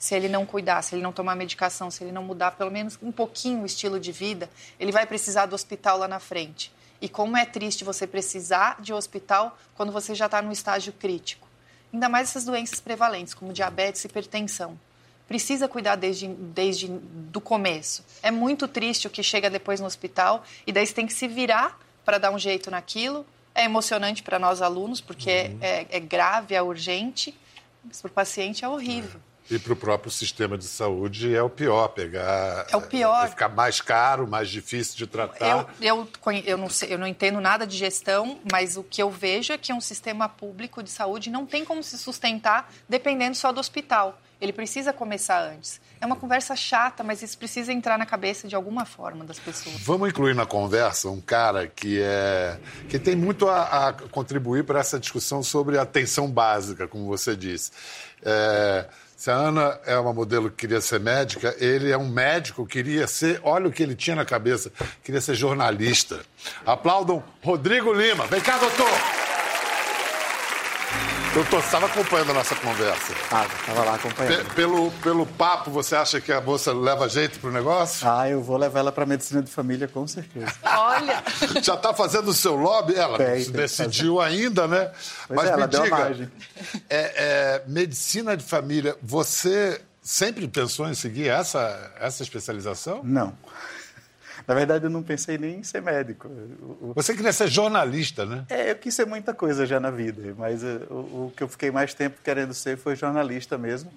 se 0.00 0.14
ele 0.14 0.28
não 0.28 0.46
cuidar, 0.46 0.80
se 0.80 0.94
ele 0.94 1.02
não 1.02 1.12
tomar 1.12 1.36
medicação, 1.36 1.90
se 1.90 2.02
ele 2.02 2.10
não 2.10 2.24
mudar 2.24 2.52
pelo 2.52 2.70
menos 2.70 2.98
um 3.02 3.12
pouquinho 3.12 3.62
o 3.62 3.66
estilo 3.66 4.00
de 4.00 4.10
vida, 4.10 4.48
ele 4.80 4.90
vai 4.90 5.04
precisar 5.04 5.44
do 5.44 5.54
hospital 5.54 5.98
lá 5.98 6.08
na 6.08 6.18
frente. 6.18 6.72
E 7.02 7.08
como 7.08 7.36
é 7.36 7.44
triste 7.44 7.84
você 7.84 8.06
precisar 8.06 8.80
de 8.80 8.94
hospital 8.94 9.58
quando 9.74 9.92
você 9.92 10.14
já 10.14 10.24
está 10.24 10.40
no 10.40 10.50
estágio 10.50 10.94
crítico. 10.94 11.46
Ainda 11.92 12.08
mais 12.08 12.30
essas 12.30 12.46
doenças 12.46 12.80
prevalentes, 12.80 13.34
como 13.34 13.52
diabetes 13.52 14.02
e 14.02 14.06
hipertensão. 14.06 14.80
Precisa 15.28 15.68
cuidar 15.68 15.96
desde, 15.96 16.28
desde 16.28 16.88
do 16.88 17.40
começo. 17.40 18.02
É 18.22 18.30
muito 18.30 18.66
triste 18.66 19.06
o 19.06 19.10
que 19.10 19.22
chega 19.22 19.50
depois 19.50 19.80
no 19.80 19.86
hospital 19.86 20.42
e 20.66 20.72
daí 20.72 20.86
você 20.86 20.94
tem 20.94 21.06
que 21.06 21.12
se 21.12 21.28
virar 21.28 21.78
para 22.06 22.16
dar 22.16 22.30
um 22.30 22.38
jeito 22.38 22.70
naquilo. 22.70 23.26
É 23.54 23.64
emocionante 23.64 24.22
para 24.22 24.38
nós 24.38 24.62
alunos, 24.62 25.02
porque 25.02 25.50
uhum. 25.52 25.58
é, 25.60 25.86
é, 25.90 26.00
grave, 26.00 26.54
é 26.54 26.62
urgente, 26.62 27.38
mas 27.84 28.00
para 28.00 28.08
o 28.08 28.14
paciente 28.14 28.64
é 28.64 28.68
horrível. 28.68 29.20
E 29.50 29.58
para 29.58 29.72
o 29.72 29.76
próprio 29.76 30.12
sistema 30.12 30.56
de 30.56 30.64
saúde 30.64 31.34
é 31.34 31.42
o 31.42 31.50
pior, 31.50 31.88
pegar. 31.88 32.66
É 32.70 32.76
o 32.76 32.82
pior. 32.82 33.22
Vai 33.22 33.30
ficar 33.30 33.48
mais 33.48 33.80
caro, 33.80 34.28
mais 34.28 34.48
difícil 34.48 34.96
de 34.96 35.06
tratar. 35.08 35.68
Eu, 35.80 36.06
eu, 36.24 36.42
eu, 36.44 36.56
não 36.56 36.70
sei, 36.70 36.94
eu 36.94 36.98
não 36.98 37.06
entendo 37.06 37.40
nada 37.40 37.66
de 37.66 37.76
gestão, 37.76 38.38
mas 38.50 38.76
o 38.76 38.84
que 38.84 39.02
eu 39.02 39.10
vejo 39.10 39.52
é 39.52 39.58
que 39.58 39.72
um 39.72 39.80
sistema 39.80 40.28
público 40.28 40.82
de 40.82 40.90
saúde 40.90 41.30
não 41.30 41.44
tem 41.44 41.64
como 41.64 41.82
se 41.82 41.98
sustentar 41.98 42.72
dependendo 42.88 43.36
só 43.36 43.50
do 43.50 43.58
hospital. 43.58 44.20
Ele 44.40 44.52
precisa 44.52 44.92
começar 44.92 45.42
antes. 45.42 45.80
É 46.00 46.06
uma 46.06 46.16
conversa 46.16 46.56
chata, 46.56 47.04
mas 47.04 47.20
isso 47.20 47.36
precisa 47.36 47.72
entrar 47.72 47.98
na 47.98 48.06
cabeça 48.06 48.48
de 48.48 48.54
alguma 48.54 48.86
forma 48.86 49.22
das 49.22 49.38
pessoas. 49.38 49.76
Vamos 49.80 50.08
incluir 50.08 50.34
na 50.34 50.46
conversa 50.46 51.10
um 51.10 51.20
cara 51.20 51.66
que 51.66 52.00
é 52.00 52.58
que 52.88 52.98
tem 52.98 53.14
muito 53.14 53.48
a, 53.48 53.88
a 53.88 53.92
contribuir 53.92 54.64
para 54.64 54.80
essa 54.80 54.98
discussão 54.98 55.42
sobre 55.42 55.76
a 55.76 55.82
atenção 55.82 56.30
básica, 56.30 56.88
como 56.88 57.06
você 57.06 57.36
disse. 57.36 57.70
É, 58.24 58.86
se 59.20 59.30
a 59.30 59.34
Ana 59.34 59.78
é 59.84 59.98
uma 59.98 60.14
modelo 60.14 60.48
que 60.48 60.66
queria 60.66 60.80
ser 60.80 60.98
médica, 60.98 61.54
ele 61.58 61.90
é 61.90 61.98
um 61.98 62.08
médico, 62.08 62.64
queria 62.64 63.06
ser, 63.06 63.38
olha 63.44 63.68
o 63.68 63.70
que 63.70 63.82
ele 63.82 63.94
tinha 63.94 64.16
na 64.16 64.24
cabeça, 64.24 64.72
queria 65.04 65.20
ser 65.20 65.34
jornalista. 65.34 66.20
Aplaudam 66.64 67.22
Rodrigo 67.42 67.92
Lima. 67.92 68.26
Vem 68.28 68.40
cá, 68.40 68.56
doutor. 68.56 69.19
Doutor, 71.32 71.60
você 71.60 71.66
estava 71.66 71.86
acompanhando 71.86 72.30
a 72.30 72.34
nossa 72.34 72.56
conversa? 72.56 73.14
Ah, 73.30 73.46
estava 73.46 73.84
lá 73.84 73.94
acompanhando. 73.94 74.48
P 74.48 74.54
pelo, 74.54 74.90
pelo 74.90 75.24
papo, 75.24 75.70
você 75.70 75.94
acha 75.94 76.20
que 76.20 76.32
a 76.32 76.40
moça 76.40 76.72
leva 76.72 77.08
jeito 77.08 77.38
para 77.38 77.50
o 77.50 77.52
negócio? 77.52 78.08
Ah, 78.08 78.28
eu 78.28 78.42
vou 78.42 78.56
levar 78.56 78.80
ela 78.80 78.90
para 78.90 79.06
medicina 79.06 79.40
de 79.40 79.48
família, 79.48 79.86
com 79.86 80.04
certeza. 80.08 80.52
Olha! 80.64 81.22
Já 81.62 81.74
está 81.74 81.94
fazendo 81.94 82.28
o 82.28 82.34
seu 82.34 82.56
lobby? 82.56 82.96
Ela 82.96 83.16
tem, 83.16 83.44
não 83.44 83.52
decidiu 83.52 84.20
ainda, 84.20 84.66
né? 84.66 84.90
Pois 85.28 85.40
Mas 85.40 85.50
é, 85.50 85.56
me 85.56 85.68
diga, 85.68 86.30
é, 86.88 86.98
é, 86.98 87.62
medicina 87.68 88.36
de 88.36 88.42
família, 88.42 88.96
você 89.00 89.80
sempre 90.02 90.48
pensou 90.48 90.88
em 90.88 90.94
seguir 90.94 91.28
essa, 91.28 91.92
essa 92.00 92.24
especialização? 92.24 93.02
Não. 93.04 93.32
Na 94.50 94.56
verdade, 94.56 94.82
eu 94.82 94.90
não 94.90 95.00
pensei 95.00 95.38
nem 95.38 95.60
em 95.60 95.62
ser 95.62 95.80
médico. 95.80 96.28
Você 96.96 97.14
queria 97.14 97.32
ser 97.32 97.46
jornalista, 97.46 98.26
né? 98.26 98.44
É, 98.48 98.72
eu 98.72 98.74
quis 98.74 98.92
ser 98.92 99.06
muita 99.06 99.32
coisa 99.32 99.64
já 99.64 99.78
na 99.78 99.92
vida, 99.92 100.34
mas 100.36 100.64
eh, 100.64 100.80
o, 100.90 100.94
o 101.28 101.32
que 101.36 101.44
eu 101.44 101.46
fiquei 101.46 101.70
mais 101.70 101.94
tempo 101.94 102.16
querendo 102.20 102.52
ser 102.52 102.76
foi 102.76 102.96
jornalista 102.96 103.56
mesmo. 103.56 103.92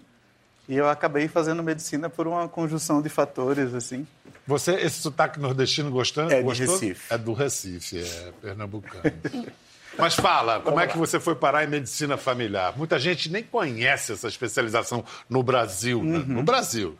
E 0.69 0.75
eu 0.75 0.87
acabei 0.87 1.27
fazendo 1.27 1.63
medicina 1.63 2.07
por 2.07 2.27
uma 2.27 2.47
conjunção 2.47 3.01
de 3.01 3.09
fatores, 3.09 3.73
assim. 3.73 4.05
Você, 4.45 4.73
esse 4.73 4.99
sotaque 4.99 5.39
nordestino 5.39 5.89
gostando? 5.89 6.31
É 6.31 6.43
do 6.43 6.49
Recife. 6.49 7.01
É 7.11 7.17
do 7.17 7.33
Recife, 7.33 7.97
é 7.97 8.31
pernambucano. 8.39 9.11
Mas 9.97 10.13
fala, 10.13 10.59
como 10.59 10.79
é 10.79 10.85
que 10.85 10.99
você 10.99 11.19
foi 11.19 11.33
parar 11.33 11.63
em 11.63 11.67
medicina 11.67 12.15
familiar? 12.15 12.77
Muita 12.77 12.99
gente 12.99 13.27
nem 13.27 13.41
conhece 13.41 14.13
essa 14.13 14.27
especialização 14.27 15.03
no 15.27 15.41
Brasil, 15.41 16.03
né? 16.03 16.19
uhum. 16.19 16.25
no 16.25 16.43
Brasil 16.43 16.95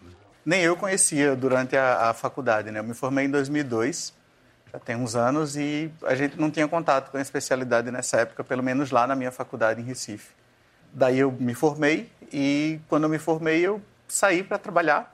nem 0.46 0.62
eu 0.62 0.76
conhecia 0.76 1.36
durante 1.36 1.76
a, 1.76 2.10
a, 2.10 2.14
faculdade. 2.14 2.72
Né? 2.72 2.80
Eu 2.80 2.84
me 2.84 2.94
formei 2.94 3.26
em 3.26 3.30
2002, 3.30 4.14
já 4.72 4.80
tem 4.80 4.96
uns 4.96 5.16
anos, 5.16 5.56
e 5.56 5.92
a 6.04 6.16
gente 6.16 6.40
não 6.40 6.52
tinha 6.52 6.68
contato 6.68 7.12
com 7.12 7.18
a 7.18 7.22
especialidade 7.22 7.92
nessa 7.92 8.18
época, 8.18 8.44
pelo 8.44 8.64
menos 8.64 8.92
lá 8.92 9.08
na 9.08 9.16
minha 9.16 9.32
faculdade 9.32 9.82
em 9.82 9.84
Recife. 9.84 10.32
Daí 10.94 11.20
eu 11.20 11.32
me 11.32 11.56
formei 11.56 12.12
e 12.32 12.80
quando 12.88 13.04
eu 13.04 13.10
me 13.10 13.18
formei 13.18 13.62
eu 13.62 13.82
saí 14.08 14.44
para 14.44 14.60
trabalhar. 14.60 15.12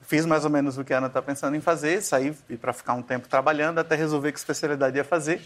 Fiz 0.00 0.24
mais 0.24 0.44
ou 0.44 0.50
menos 0.50 0.78
o 0.78 0.84
que 0.84 0.94
a 0.94 0.98
Ana 0.98 1.08
está 1.08 1.20
pensando 1.20 1.56
em 1.56 1.60
fazer, 1.60 2.00
saí 2.02 2.32
para 2.60 2.72
ficar 2.72 2.94
um 2.94 3.02
tempo 3.02 3.28
trabalhando 3.28 3.78
até 3.78 3.94
resolver 3.94 4.32
que 4.32 4.38
especialidade 4.38 4.96
ia 4.96 5.04
fazer. 5.04 5.42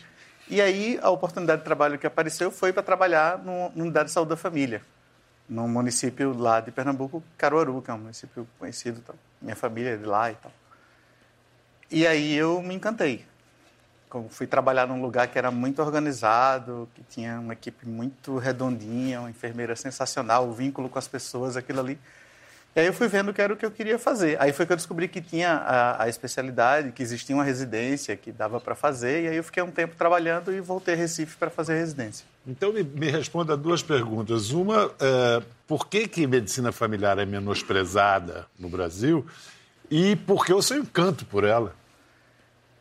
E 0.49 0.61
aí 0.61 0.99
a 1.03 1.11
oportunidade 1.11 1.61
de 1.61 1.65
trabalho 1.65 1.99
que 1.99 2.07
apareceu 2.07 2.51
foi 2.51 2.73
para 2.73 2.83
trabalhar 2.83 3.39
no, 3.39 3.71
no 3.71 3.83
Unidade 3.83 4.07
de 4.07 4.13
Saúde 4.13 4.31
da 4.31 4.37
Família, 4.37 4.81
no 5.49 5.67
município 5.67 6.37
lá 6.37 6.61
de 6.61 6.71
Pernambuco, 6.71 7.23
Caruaru, 7.37 7.81
que 7.81 7.91
é 7.91 7.95
um 7.95 7.99
município 7.99 8.47
conhecido, 8.59 9.01
tal. 9.01 9.17
minha 9.41 9.57
família 9.57 9.95
é 9.95 9.97
de 9.97 10.05
lá 10.05 10.31
e 10.31 10.35
tal. 10.35 10.53
E 11.91 12.07
aí 12.07 12.35
eu 12.35 12.63
me 12.63 12.75
encantei. 12.75 13.25
fui 14.29 14.47
trabalhar 14.47 14.87
num 14.87 15.01
lugar 15.01 15.29
que 15.29 15.39
era 15.39 15.51
muito 15.51 15.81
organizado, 15.81 16.89
que 16.95 17.03
tinha 17.03 17.41
uma 17.41 17.55
equipe 17.55 17.89
muito 17.89 18.37
redondinha, 18.37 19.21
uma 19.21 19.31
enfermeira 19.31 19.75
sensacional, 19.75 20.47
o 20.47 20.53
vínculo 20.53 20.89
com 20.89 20.99
as 20.99 21.09
pessoas, 21.09 21.57
aquilo 21.57 21.81
ali. 21.81 21.99
E 22.77 22.81
aí 22.81 22.87
eu 22.87 22.93
fui 22.93 23.09
vendo 23.09 23.33
que 23.33 23.41
era 23.41 23.53
o 23.53 23.57
que 23.57 23.67
eu 23.67 23.71
queria 23.71 23.99
fazer. 23.99 24.41
Aí 24.41 24.53
foi 24.53 24.65
que 24.65 24.73
eu 24.73 24.77
descobri 24.77 25.09
que 25.09 25.21
tinha 25.21 25.51
a, 25.51 26.05
a 26.05 26.09
especialidade, 26.09 26.93
que 26.93 27.03
existia 27.03 27.35
uma 27.35 27.45
residência 27.45 28.15
que 28.17 28.31
dava 28.31 28.61
para 28.61 28.75
fazer, 28.75 29.25
e 29.25 29.29
aí 29.29 29.37
eu 29.37 29.43
fiquei 29.43 29.63
um 29.63 29.71
tempo 29.71 29.97
trabalhando 29.97 30.53
e 30.53 30.61
voltei 30.61 30.95
a 30.95 30.97
Recife 30.97 31.37
para 31.37 31.51
fazer 31.51 31.77
residência. 31.77 32.25
Então 32.47 32.73
me, 32.73 32.83
me 32.83 33.11
responda 33.11 33.57
duas 33.57 33.83
perguntas. 33.83 34.51
Uma, 34.51 34.93
é, 35.01 35.43
por 35.67 35.89
que, 35.89 36.07
que 36.07 36.27
medicina 36.27 36.71
familiar 36.71 37.19
é 37.19 37.27
menosprezada 37.27 38.47
no 38.59 38.69
Brasil? 38.69 39.27
E 39.91 40.15
por 40.17 40.45
que 40.45 40.53
o 40.53 40.63
seu 40.63 40.79
encanto 40.79 41.25
por 41.25 41.45
ela? 41.45 41.75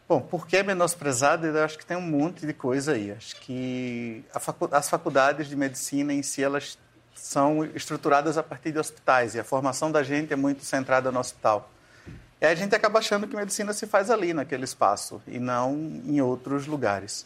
Bom, 0.07 0.21
por 0.21 0.47
que 0.47 0.55
é 0.55 0.63
menosprezada? 0.63 1.47
Eu 1.47 1.63
acho 1.63 1.77
que 1.77 1.85
tem 1.85 1.97
um 1.97 2.01
monte 2.01 2.45
de 2.45 2.53
coisa 2.53 2.93
aí. 2.93 3.11
Acho 3.11 3.35
que 3.41 4.23
facu 4.39 4.69
as 4.71 4.89
faculdades 4.89 5.49
de 5.49 5.55
medicina 5.55 6.13
em 6.13 6.23
si, 6.23 6.41
elas 6.41 6.77
são 7.19 7.65
estruturadas 7.75 8.37
a 8.37 8.43
partir 8.43 8.71
de 8.71 8.79
hospitais 8.79 9.35
e 9.35 9.39
a 9.39 9.43
formação 9.43 9.91
da 9.91 10.03
gente 10.03 10.31
é 10.31 10.35
muito 10.35 10.63
centrada 10.63 11.11
no 11.11 11.19
hospital. 11.19 11.69
E 12.39 12.45
a 12.45 12.53
gente 12.53 12.75
acaba 12.75 12.99
achando 12.99 13.27
que 13.27 13.35
medicina 13.35 13.73
se 13.73 13.87
faz 13.87 14.11
ali, 14.11 14.33
naquele 14.33 14.63
espaço, 14.63 15.21
e 15.27 15.39
não 15.39 15.73
em 16.05 16.21
outros 16.21 16.67
lugares. 16.67 17.25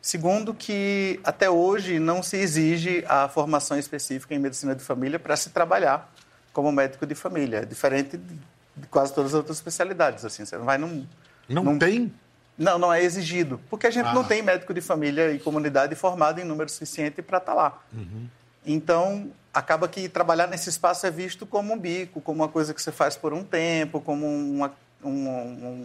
Segundo, 0.00 0.54
que 0.54 1.18
até 1.24 1.50
hoje 1.50 1.98
não 1.98 2.22
se 2.22 2.36
exige 2.36 3.04
a 3.08 3.28
formação 3.28 3.76
específica 3.76 4.34
em 4.34 4.38
medicina 4.38 4.74
de 4.74 4.84
família 4.84 5.18
para 5.18 5.36
se 5.36 5.50
trabalhar 5.50 6.12
como 6.52 6.70
médico 6.70 7.04
de 7.04 7.14
família. 7.16 7.66
Diferente 7.66 8.16
de 8.16 8.86
quase 8.86 9.12
todas 9.12 9.32
as 9.32 9.36
outras 9.36 9.56
especialidades. 9.56 10.24
Assim, 10.24 10.44
você 10.44 10.56
não 10.56 10.64
vai 10.64 10.78
num. 10.78 11.04
Não 11.48 11.64
num... 11.64 11.78
tem? 11.78 12.14
Não, 12.56 12.78
não 12.78 12.92
é 12.92 13.02
exigido. 13.02 13.60
Porque 13.68 13.86
a 13.86 13.90
gente 13.90 14.06
ah. 14.06 14.14
não 14.14 14.22
tem 14.22 14.42
médico 14.42 14.72
de 14.72 14.80
família 14.80 15.32
e 15.32 15.40
comunidade 15.40 15.94
formado 15.96 16.40
em 16.40 16.44
número 16.44 16.70
suficiente 16.70 17.20
para 17.20 17.38
estar 17.38 17.52
tá 17.52 17.56
lá. 17.56 17.82
Uhum. 17.92 18.28
Então, 18.66 19.30
acaba 19.54 19.86
que 19.86 20.08
trabalhar 20.08 20.48
nesse 20.48 20.68
espaço 20.68 21.06
é 21.06 21.10
visto 21.10 21.46
como 21.46 21.72
um 21.72 21.78
bico, 21.78 22.20
como 22.20 22.42
uma 22.42 22.48
coisa 22.48 22.74
que 22.74 22.82
você 22.82 22.90
faz 22.90 23.16
por 23.16 23.32
um 23.32 23.44
tempo, 23.44 24.00
como 24.00 24.26
uma, 24.26 24.74
uma, 25.00 25.42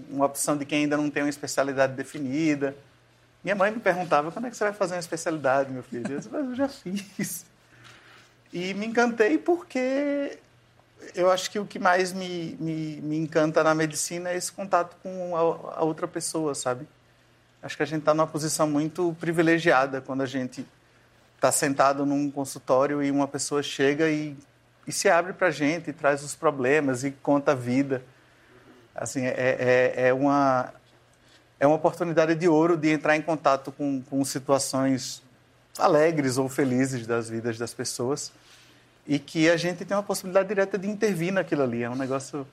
uma 0.10 0.26
opção 0.26 0.58
de 0.58 0.65
quem 0.65 0.84
ainda 0.84 0.98
não 0.98 1.10
tem 1.10 1.22
uma 1.22 1.30
especialidade 1.30 1.94
definida. 1.94 2.76
Minha 3.44 3.56
mãe 3.56 3.72
me 3.72 3.80
perguntava, 3.80 4.32
quando 4.32 4.48
é 4.48 4.50
que 4.50 4.58
você 4.58 4.63
vai 4.63 4.74
fazer 4.74 4.96
uma 4.96 5.00
especialidade, 5.00 5.72
meu 5.72 5.84
filho? 5.84 6.12
Eu 6.12 6.17
disse, 6.17 6.30
mas 6.32 6.46
eu 6.46 6.56
já 6.56 6.67
fiz. 6.67 7.46
E 8.52 8.74
me 8.74 8.88
encantei 8.88 9.38
porque 9.38 10.39
eu 11.15 11.32
acho 11.32 11.50
que 11.50 11.60
o 11.60 11.65
que 11.65 11.80
mais 11.80 12.12
me, 12.12 12.58
me, 12.60 13.00
me 13.02 13.17
encanta 13.17 13.63
na 13.63 13.74
medicina 13.74 14.32
é 14.32 14.36
esse 14.36 14.52
contato 14.52 14.98
com 15.02 15.36
a, 15.36 15.39
a 15.80 15.84
outra 15.84 16.08
pessoa, 16.08 16.54
sabe? 16.54 16.88
Acho 17.62 17.78
que 17.78 17.84
a 17.84 17.86
gente 17.86 18.00
está 18.00 18.13
numa 18.13 18.28
posição 18.28 18.67
muito 18.67 19.15
privilegiada 19.20 20.02
quando 20.02 20.22
a 20.22 20.26
gente 20.26 20.65
está 21.41 21.51
sentado 21.51 22.06
num 22.06 22.30
consultório 22.30 23.01
e 23.01 23.10
uma 23.10 23.27
pessoa 23.27 23.63
chega 23.63 24.08
e, 24.08 24.38
e 24.86 24.91
se 24.91 25.10
abre 25.10 25.34
para 25.34 25.47
a 25.47 25.51
gente, 25.51 25.89
e 25.89 25.93
traz 25.93 26.21
os 26.21 26.36
problemas 26.36 27.04
e 27.04 27.10
conta 27.10 27.54
a 27.54 27.56
vida. 27.56 28.04
Assim, 28.93 29.25
é, 29.25 29.34
é, 29.36 29.93
é, 30.10 30.13
uma, 30.13 30.71
é 31.60 31.65
uma 31.65 31.77
oportunidade 31.77 32.36
de 32.36 32.47
ouro 32.47 32.77
de 32.77 32.91
entrar 32.91 33.17
em 33.17 33.23
contato 33.23 33.71
com, 33.71 34.04
com 34.04 34.23
situações 34.23 35.23
alegres 35.80 36.38
ou 36.38 36.47
felizes 36.47 37.08
das 37.08 37.27
vidas 37.27 37.58
das 37.58 37.73
pessoas 37.73 38.32
e 39.08 39.17
que 39.17 39.49
a 39.49 39.58
gente 39.58 39.84
tem 39.84 39.97
uma 39.97 40.04
possibilidade 40.04 40.47
direta 40.47 40.77
de 40.77 40.88
intervir 40.88 41.34
naquilo 41.34 41.63
ali. 41.63 41.82
É 41.82 41.89
um 41.89 41.95
negócio. 41.95 42.45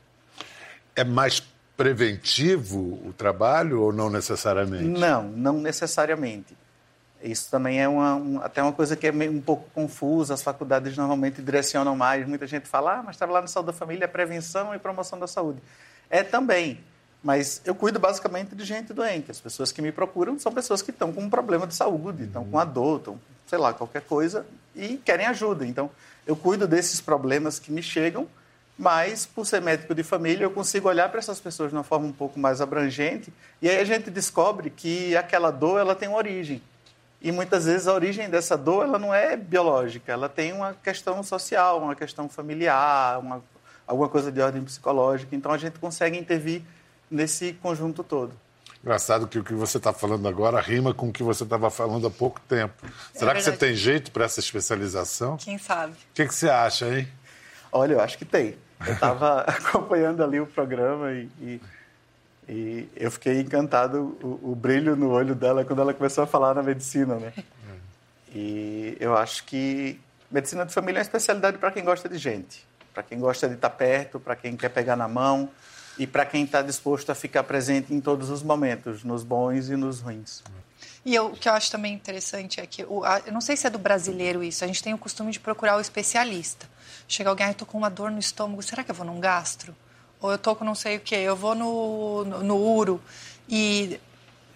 É 0.96 1.04
mais 1.04 1.42
preventivo 1.76 3.06
o 3.06 3.12
trabalho 3.12 3.82
ou 3.82 3.92
não 3.92 4.08
necessariamente? 4.08 4.84
Não, 4.84 5.24
não 5.24 5.60
necessariamente. 5.60 6.56
Isso 7.22 7.50
também 7.50 7.80
é 7.80 7.88
uma, 7.88 8.14
um, 8.14 8.40
até 8.40 8.62
uma 8.62 8.72
coisa 8.72 8.94
que 8.94 9.06
é 9.06 9.12
meio, 9.12 9.32
um 9.32 9.40
pouco 9.40 9.68
confusa. 9.74 10.34
As 10.34 10.42
faculdades 10.42 10.96
normalmente 10.96 11.42
direcionam 11.42 11.96
mais. 11.96 12.26
Muita 12.26 12.46
gente 12.46 12.68
fala, 12.68 12.98
ah, 12.98 13.02
mas 13.02 13.16
trabalhar 13.16 13.40
na 13.40 13.48
saúde 13.48 13.66
da 13.68 13.72
família 13.72 14.04
é 14.04 14.08
prevenção 14.08 14.74
e 14.74 14.78
promoção 14.78 15.18
da 15.18 15.26
saúde. 15.26 15.60
É 16.08 16.22
também. 16.22 16.80
Mas 17.22 17.60
eu 17.64 17.74
cuido 17.74 17.98
basicamente 17.98 18.54
de 18.54 18.64
gente 18.64 18.92
doente. 18.92 19.30
As 19.30 19.40
pessoas 19.40 19.72
que 19.72 19.82
me 19.82 19.90
procuram 19.90 20.38
são 20.38 20.52
pessoas 20.52 20.80
que 20.80 20.90
estão 20.90 21.12
com 21.12 21.22
um 21.22 21.30
problema 21.30 21.66
de 21.66 21.74
saúde, 21.74 22.24
estão 22.24 22.44
com 22.44 22.50
uma 22.50 22.64
dor, 22.64 22.98
estão, 22.98 23.20
sei 23.46 23.58
lá, 23.58 23.72
qualquer 23.72 24.02
coisa 24.02 24.46
e 24.74 24.96
querem 24.98 25.26
ajuda. 25.26 25.66
Então, 25.66 25.90
eu 26.24 26.36
cuido 26.36 26.68
desses 26.68 27.00
problemas 27.00 27.58
que 27.58 27.72
me 27.72 27.82
chegam, 27.82 28.28
mas 28.78 29.26
por 29.26 29.44
ser 29.44 29.60
médico 29.60 29.92
de 29.92 30.04
família, 30.04 30.44
eu 30.44 30.50
consigo 30.52 30.88
olhar 30.88 31.08
para 31.08 31.18
essas 31.18 31.40
pessoas 31.40 31.70
de 31.70 31.76
uma 31.76 31.82
forma 31.82 32.06
um 32.06 32.12
pouco 32.12 32.38
mais 32.38 32.60
abrangente 32.60 33.32
e 33.60 33.68
aí 33.68 33.78
a 33.80 33.84
gente 33.84 34.08
descobre 34.08 34.70
que 34.70 35.16
aquela 35.16 35.50
dor 35.50 35.80
ela 35.80 35.96
tem 35.96 36.08
origem. 36.08 36.62
E 37.20 37.32
muitas 37.32 37.64
vezes 37.64 37.88
a 37.88 37.94
origem 37.94 38.30
dessa 38.30 38.56
dor 38.56 38.84
ela 38.84 38.98
não 38.98 39.12
é 39.12 39.36
biológica, 39.36 40.12
ela 40.12 40.28
tem 40.28 40.52
uma 40.52 40.74
questão 40.74 41.22
social, 41.22 41.82
uma 41.82 41.94
questão 41.96 42.28
familiar, 42.28 43.18
uma, 43.18 43.42
alguma 43.86 44.08
coisa 44.08 44.30
de 44.30 44.40
ordem 44.40 44.62
psicológica. 44.62 45.34
Então 45.34 45.50
a 45.50 45.58
gente 45.58 45.78
consegue 45.80 46.16
intervir 46.16 46.62
nesse 47.10 47.54
conjunto 47.54 48.04
todo. 48.04 48.32
Engraçado 48.82 49.26
que 49.26 49.38
o 49.38 49.44
que 49.44 49.54
você 49.54 49.78
está 49.78 49.92
falando 49.92 50.28
agora 50.28 50.60
rima 50.60 50.94
com 50.94 51.08
o 51.08 51.12
que 51.12 51.22
você 51.22 51.42
estava 51.42 51.68
falando 51.68 52.06
há 52.06 52.10
pouco 52.10 52.40
tempo. 52.48 52.74
É 52.86 53.18
Será 53.18 53.32
verdade. 53.32 53.38
que 53.38 53.42
você 53.42 53.66
tem 53.66 53.74
jeito 53.74 54.12
para 54.12 54.24
essa 54.24 54.38
especialização? 54.38 55.36
Quem 55.36 55.58
sabe? 55.58 55.94
O 55.94 56.14
que, 56.14 56.26
que 56.26 56.34
você 56.34 56.48
acha, 56.48 56.86
hein? 56.86 57.08
Olha, 57.72 57.94
eu 57.94 58.00
acho 58.00 58.16
que 58.16 58.24
tem. 58.24 58.56
Eu 58.86 58.92
estava 58.92 59.40
acompanhando 59.50 60.22
ali 60.22 60.38
o 60.40 60.46
programa 60.46 61.10
e, 61.10 61.28
e 61.40 61.60
e 62.48 62.88
eu 62.96 63.10
fiquei 63.10 63.40
encantado 63.40 64.16
o, 64.22 64.52
o, 64.52 64.54
brilho 64.54 64.96
no 64.96 65.10
olho 65.10 65.34
dela 65.34 65.64
quando 65.64 65.82
ela 65.82 65.92
começou 65.92 66.24
a 66.24 66.26
falar 66.26 66.54
na 66.54 66.62
medicina, 66.62 67.16
né? 67.16 67.32
E 68.30 68.94
eu 69.00 69.16
acho 69.16 69.44
que 69.44 69.98
medicina 70.30 70.66
de 70.66 70.72
família 70.74 70.98
é 70.98 71.00
uma 71.00 71.02
especialidade 71.02 71.56
para 71.56 71.70
quem 71.70 71.82
gosta 71.82 72.10
de 72.10 72.18
gente, 72.18 72.62
para 72.92 73.02
quem 73.02 73.18
gosta 73.18 73.48
de 73.48 73.54
estar 73.54 73.70
perto, 73.70 74.20
para 74.20 74.36
quem 74.36 74.54
quer 74.54 74.68
pegar 74.68 74.96
na 74.96 75.08
mão 75.08 75.48
e 75.98 76.06
para 76.06 76.26
quem 76.26 76.44
está 76.44 76.60
disposto 76.60 77.10
a 77.10 77.14
ficar 77.14 77.42
presente 77.44 77.92
em 77.94 78.02
todos 78.02 78.28
os 78.28 78.42
momentos, 78.42 79.02
nos 79.02 79.24
bons 79.24 79.70
e 79.70 79.76
nos 79.76 80.00
ruins. 80.00 80.42
E 81.06 81.14
eu, 81.14 81.28
o 81.28 81.32
que 81.32 81.48
eu 81.48 81.54
acho 81.54 81.70
também 81.70 81.94
interessante 81.94 82.60
é 82.60 82.66
que, 82.66 82.84
o, 82.84 83.02
a, 83.02 83.20
eu 83.24 83.32
não 83.32 83.40
sei 83.40 83.56
se 83.56 83.66
é 83.66 83.70
do 83.70 83.78
brasileiro 83.78 84.42
isso, 84.42 84.62
a 84.62 84.66
gente 84.66 84.82
tem 84.82 84.92
o 84.92 84.98
costume 84.98 85.32
de 85.32 85.40
procurar 85.40 85.78
o 85.78 85.80
especialista. 85.80 86.68
Chega 87.08 87.30
alguém, 87.30 87.46
ah, 87.46 87.50
estou 87.50 87.66
com 87.66 87.78
uma 87.78 87.88
dor 87.88 88.10
no 88.10 88.18
estômago, 88.18 88.62
será 88.62 88.84
que 88.84 88.90
eu 88.90 88.94
vou 88.94 89.06
num 89.06 89.18
gastro? 89.18 89.74
Ou 90.20 90.32
eu 90.32 90.38
tô 90.38 90.54
com 90.54 90.64
não 90.64 90.74
sei 90.74 90.96
o 90.96 91.00
quê, 91.00 91.16
eu 91.16 91.36
vou 91.36 91.54
no, 91.54 92.24
no, 92.24 92.42
no 92.42 92.56
URO 92.56 93.00
e, 93.48 94.00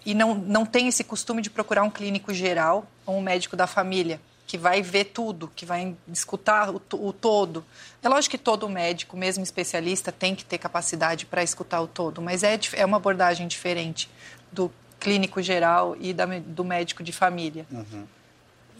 e 0.05 0.13
não, 0.13 0.35
não 0.35 0.65
tem 0.65 0.87
esse 0.87 1.03
costume 1.03 1.41
de 1.41 1.49
procurar 1.49 1.83
um 1.83 1.89
clínico 1.89 2.33
geral 2.33 2.85
ou 3.05 3.17
um 3.17 3.21
médico 3.21 3.55
da 3.55 3.67
família 3.67 4.19
que 4.45 4.57
vai 4.57 4.81
ver 4.81 5.05
tudo, 5.05 5.49
que 5.55 5.65
vai 5.65 5.95
escutar 6.11 6.69
o, 6.69 6.81
o 6.91 7.13
todo. 7.13 7.65
É 8.01 8.09
lógico 8.09 8.31
que 8.31 8.37
todo 8.37 8.67
médico, 8.67 9.15
mesmo 9.15 9.43
especialista, 9.43 10.11
tem 10.11 10.35
que 10.35 10.43
ter 10.43 10.57
capacidade 10.57 11.25
para 11.25 11.41
escutar 11.41 11.81
o 11.81 11.87
todo, 11.87 12.21
mas 12.21 12.43
é, 12.43 12.59
é 12.73 12.85
uma 12.85 12.97
abordagem 12.97 13.47
diferente 13.47 14.09
do 14.51 14.71
clínico 14.99 15.41
geral 15.41 15.95
e 15.99 16.13
da, 16.13 16.25
do 16.25 16.63
médico 16.63 17.01
de 17.01 17.13
família. 17.13 17.65
Uhum. 17.71 18.05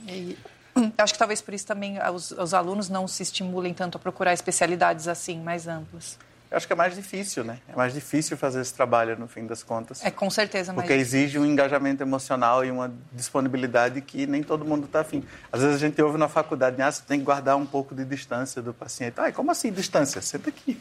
E, 0.05 0.37
acho 0.97 1.13
que 1.13 1.19
talvez 1.19 1.41
por 1.41 1.53
isso 1.53 1.65
também 1.65 1.97
os, 2.13 2.31
os 2.31 2.53
alunos 2.53 2.89
não 2.89 3.07
se 3.07 3.23
estimulem 3.23 3.73
tanto 3.73 3.97
a 3.97 3.99
procurar 3.99 4.33
especialidades 4.33 5.07
assim, 5.07 5.39
mais 5.39 5.67
amplas 5.67 6.19
eu 6.53 6.57
acho 6.57 6.67
que 6.67 6.73
é 6.73 6.75
mais 6.75 6.95
difícil, 6.95 7.43
né? 7.43 7.57
É 7.67 7.75
mais 7.75 7.95
difícil 7.95 8.37
fazer 8.37 8.61
esse 8.61 8.71
trabalho, 8.71 9.17
no 9.17 9.27
fim 9.27 9.47
das 9.47 9.63
contas. 9.63 10.05
É, 10.05 10.11
com 10.11 10.29
certeza. 10.29 10.71
Mais 10.71 10.85
porque 10.85 10.93
exige 10.93 11.39
um 11.39 11.45
engajamento 11.47 12.03
emocional 12.03 12.63
e 12.63 12.69
uma 12.69 12.93
disponibilidade 13.11 13.99
que 14.01 14.27
nem 14.27 14.43
todo 14.43 14.63
mundo 14.63 14.85
está 14.85 14.99
afim. 14.99 15.23
Às 15.51 15.61
vezes 15.61 15.77
a 15.77 15.79
gente 15.79 15.99
ouve 15.99 16.19
na 16.19 16.27
faculdade, 16.27 16.79
ah, 16.79 16.91
você 16.91 17.01
tem 17.07 17.17
que 17.17 17.25
guardar 17.25 17.57
um 17.57 17.65
pouco 17.65 17.95
de 17.95 18.05
distância 18.05 18.61
do 18.61 18.71
paciente. 18.71 19.15
Ah, 19.17 19.31
como 19.31 19.49
assim 19.49 19.71
distância? 19.71 20.21
Senta 20.21 20.49
aqui. 20.49 20.79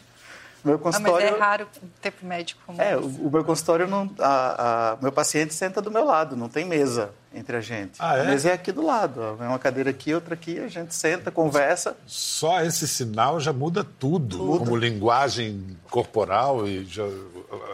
Meu 0.64 0.78
consultório... 0.78 1.26
Ah, 1.26 1.30
mas 1.30 1.38
é 1.38 1.42
raro 1.42 1.68
ter 2.00 2.12
médico 2.22 2.60
como 2.64 2.80
É, 2.80 2.96
o, 2.96 3.04
o, 3.04 3.30
meu 3.30 3.44
consultório, 3.44 3.88
não, 3.88 4.08
a, 4.18 4.92
a, 4.92 4.96
meu 5.02 5.10
paciente 5.10 5.52
senta 5.54 5.82
do 5.82 5.90
meu 5.90 6.04
lado, 6.04 6.36
não 6.36 6.48
tem 6.48 6.64
mesa 6.64 7.10
entre 7.34 7.56
a 7.56 7.60
gente. 7.60 7.96
Ah, 7.98 8.16
é? 8.16 8.20
A 8.20 8.24
mesa 8.24 8.50
é 8.50 8.52
aqui 8.52 8.70
do 8.70 8.84
lado, 8.84 9.20
é 9.40 9.48
uma 9.48 9.58
cadeira 9.58 9.90
aqui, 9.90 10.14
outra 10.14 10.34
aqui, 10.34 10.60
a 10.60 10.68
gente 10.68 10.94
senta, 10.94 11.32
conversa. 11.32 11.96
Só 12.06 12.62
esse 12.62 12.86
sinal 12.86 13.40
já 13.40 13.52
muda 13.52 13.84
tudo, 13.84 14.38
muda. 14.38 14.58
como 14.64 14.76
linguagem 14.76 15.76
corporal 15.90 16.66
e 16.66 16.84
já, 16.84 17.04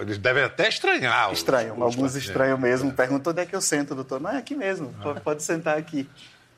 eles 0.01 0.17
devem 0.17 0.45
até 0.45 0.69
estranhar. 0.69 1.31
Estranham, 1.33 1.77
os, 1.77 1.83
alguns 1.83 2.17
estranham 2.17 2.57
mesmo. 2.57 2.91
É. 2.91 2.93
Perguntam 2.95 3.33
onde 3.33 3.43
é 3.43 3.47
que 3.47 3.55
eu 3.55 3.61
sento, 3.61 3.95
doutor. 3.95 4.19
Não, 4.19 4.31
é 4.31 4.39
aqui 4.39 4.55
mesmo, 4.55 4.95
ah. 4.99 5.03
pode, 5.03 5.21
pode 5.21 5.43
sentar 5.43 5.77
aqui. 5.77 6.09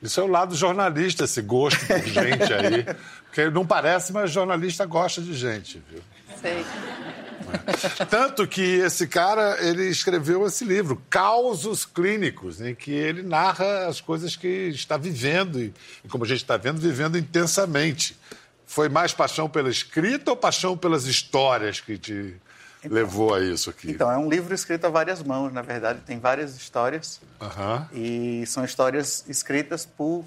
Isso 0.03 0.19
é 0.19 0.23
o 0.23 0.27
lado 0.27 0.55
jornalista, 0.55 1.25
esse 1.25 1.43
gosto 1.43 1.87
por 1.87 1.99
gente 1.99 2.55
aí. 2.55 2.87
Porque 3.27 3.51
não 3.51 3.66
parece, 3.66 4.12
mas 4.12 4.31
jornalista 4.31 4.87
gosta 4.87 5.21
de 5.21 5.35
gente, 5.35 5.83
viu? 5.90 6.01
Sei. 6.40 6.64
Tanto 8.09 8.46
que 8.46 8.62
esse 8.62 9.07
cara, 9.07 9.59
ele 9.61 9.88
escreveu 9.88 10.46
esse 10.46 10.64
livro, 10.64 11.03
Causos 11.09 11.85
Clínicos, 11.85 12.61
em 12.61 12.74
que 12.74 12.92
ele 12.92 13.22
narra 13.22 13.87
as 13.87 14.00
coisas 14.00 14.37
que 14.37 14.68
está 14.68 14.96
vivendo 14.96 15.61
e, 15.61 15.72
como 16.09 16.24
a 16.24 16.26
gente 16.26 16.42
está 16.42 16.57
vendo, 16.57 16.81
vivendo 16.81 17.18
intensamente. 17.18 18.16
Foi 18.66 18.88
mais 18.88 19.12
paixão 19.12 19.48
pela 19.48 19.68
escrita 19.68 20.31
ou 20.31 20.37
paixão 20.37 20.76
pelas 20.76 21.07
histórias 21.07 21.81
que 21.81 21.98
te 21.98 22.37
então, 22.83 22.94
levou 22.94 23.35
a 23.35 23.40
isso 23.40 23.68
aqui? 23.68 23.90
Então, 23.90 24.11
é 24.11 24.16
um 24.16 24.29
livro 24.29 24.55
escrito 24.55 24.87
a 24.87 24.88
várias 24.88 25.22
mãos, 25.22 25.53
na 25.53 25.61
verdade, 25.61 26.00
tem 26.07 26.20
várias 26.20 26.57
histórias. 26.57 27.20
Uhum. 27.40 27.87
E 27.92 28.46
são 28.46 28.64
histórias 28.64 29.24
escritas 29.29 29.85
por, 29.85 30.24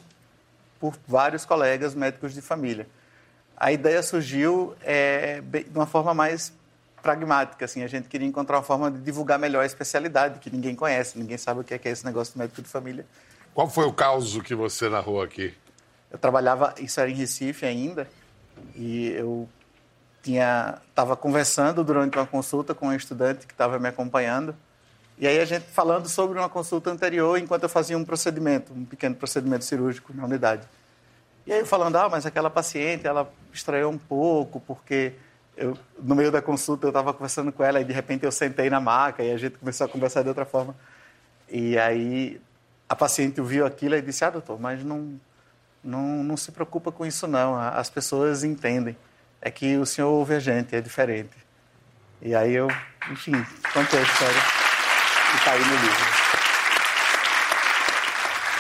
por 0.80 0.94
vários 1.08 1.46
colegas 1.46 1.96
médicos 1.96 2.34
de 2.34 2.42
família 2.42 2.86
a 3.58 3.72
ideia 3.72 4.02
surgiu 4.04 4.76
é, 4.82 5.42
de 5.42 5.76
uma 5.76 5.86
forma 5.86 6.14
mais 6.14 6.54
pragmática, 7.02 7.66
assim, 7.66 7.84
a 7.84 7.88
gente 7.88 8.08
queria 8.08 8.28
encontrar 8.28 8.58
uma 8.58 8.64
forma 8.64 8.90
de 8.90 9.00
divulgar 9.00 9.38
melhor 9.38 9.62
a 9.62 9.66
especialidade, 9.66 10.40
que 10.40 10.50
ninguém 10.50 10.74
conhece, 10.74 11.20
ninguém 11.20 11.38
sabe 11.38 11.60
o 11.60 11.64
que 11.64 11.74
é, 11.74 11.78
que 11.78 11.88
é 11.90 11.92
esse 11.92 12.06
negócio 12.06 12.34
de 12.34 12.40
médico 12.40 12.62
de 12.62 12.70
família. 12.70 13.06
Qual 13.54 13.70
foi 13.70 13.86
o 13.86 13.94
caso 13.94 14.42
que 14.42 14.56
você 14.56 14.88
narrou 14.88 15.22
aqui? 15.22 15.54
Eu 16.10 16.18
trabalhava, 16.18 16.74
isso 16.80 17.00
era 17.00 17.10
em 17.10 17.14
Recife 17.14 17.66
ainda, 17.66 18.08
e 18.76 19.10
eu 19.10 19.50
tinha 20.22 20.80
estava 20.90 21.18
conversando 21.18 21.84
durante 21.84 22.18
uma 22.18 22.26
consulta 22.26 22.74
com 22.74 22.88
um 22.88 22.94
estudante 22.94 23.46
que 23.46 23.54
estava 23.54 23.78
me 23.78 23.90
acompanhando, 23.90 24.56
E 25.18 25.28
aí 25.28 25.40
a 25.40 25.46
gente 25.46 25.66
falando 25.66 26.10
sobre 26.10 26.40
uma 26.40 26.50
consulta 26.50 26.90
anterior, 26.90 27.38
enquanto 27.38 27.64
eu 27.64 27.70
fazia 27.70 27.98
um 27.98 28.04
procedimento, 28.04 28.74
um 28.74 28.84
pequeno 28.86 29.16
procedimento 29.16 29.64
cirúrgico 29.64 30.14
na 30.14 30.26
unidade. 30.26 30.68
E 31.46 31.52
aí 31.52 31.66
falando, 31.66 31.96
ah, 31.98 32.10
mas 32.10 32.26
aquela 32.26 32.50
paciente, 32.50 33.06
ela 33.06 33.32
estranhou 33.52 33.92
um 33.92 33.98
pouco, 33.98 34.60
porque 34.62 35.14
eu, 35.58 35.78
no 36.02 36.16
meio 36.16 36.32
da 36.32 36.42
consulta 36.42 36.86
eu 36.86 36.90
estava 36.90 37.14
conversando 37.14 37.52
com 37.52 37.64
ela 37.64 37.80
e 37.82 37.84
de 37.84 37.94
repente 37.94 38.26
eu 38.26 38.32
sentei 38.32 38.70
na 38.70 38.80
maca 38.80 39.24
e 39.24 39.32
a 39.32 39.38
gente 39.38 39.58
começou 39.58 39.86
a 39.86 39.90
conversar 39.90 40.24
de 40.24 40.30
outra 40.30 40.46
forma. 40.46 40.76
E 41.50 41.78
aí 41.78 42.42
a 42.88 42.96
paciente 42.96 43.42
viu 43.42 43.66
aquilo 43.66 43.96
e 43.96 44.02
disse, 44.02 44.24
ah, 44.24 44.30
doutor, 44.30 44.60
mas 44.60 44.84
não, 44.84 45.20
não, 45.84 46.24
não 46.24 46.38
se 46.38 46.52
preocupa 46.52 46.92
com 46.92 47.06
isso 47.06 47.28
não, 47.28 47.56
as 47.60 47.90
pessoas 47.90 48.44
entendem. 48.44 48.96
É 49.42 49.52
que 49.52 49.78
o 49.78 49.86
senhor 49.86 50.10
ouve 50.10 50.36
a 50.36 50.40
gente, 50.40 50.76
é 50.76 50.80
diferente. 50.80 51.36
E 52.22 52.34
aí 52.34 52.54
eu, 52.54 52.70
enfim, 53.12 53.34
contei 53.74 54.00
a 54.00 54.04
história 54.04 54.42
e 55.34 55.36
está 55.36 55.52
no 55.52 55.58
livro. 55.58 56.43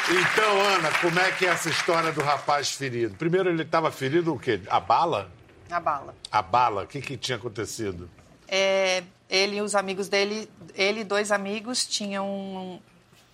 Então, 0.10 0.62
Ana, 0.62 0.92
como 1.00 1.18
é 1.18 1.32
que 1.32 1.46
é 1.46 1.50
essa 1.50 1.70
história 1.70 2.12
do 2.12 2.22
rapaz 2.22 2.72
ferido? 2.74 3.16
Primeiro 3.16 3.50
ele 3.50 3.64
estava 3.64 3.90
ferido 3.90 4.34
o 4.34 4.40
quê? 4.40 4.62
A 4.70 4.80
bala? 4.80 5.32
A 5.72 5.80
bala. 5.80 6.16
A 6.30 6.42
bala? 6.42 6.84
O 6.84 6.88
que, 6.88 7.02
que 7.02 7.16
tinha 7.16 7.38
acontecido? 7.38 8.10
É, 8.48 9.04
ele 9.30 9.58
e 9.58 9.62
os 9.62 9.76
amigos 9.76 10.10
dele, 10.10 10.50
ele 10.76 11.02
e 11.02 11.04
dois 11.04 11.32
amigos 11.32 11.88
tinham 11.88 12.82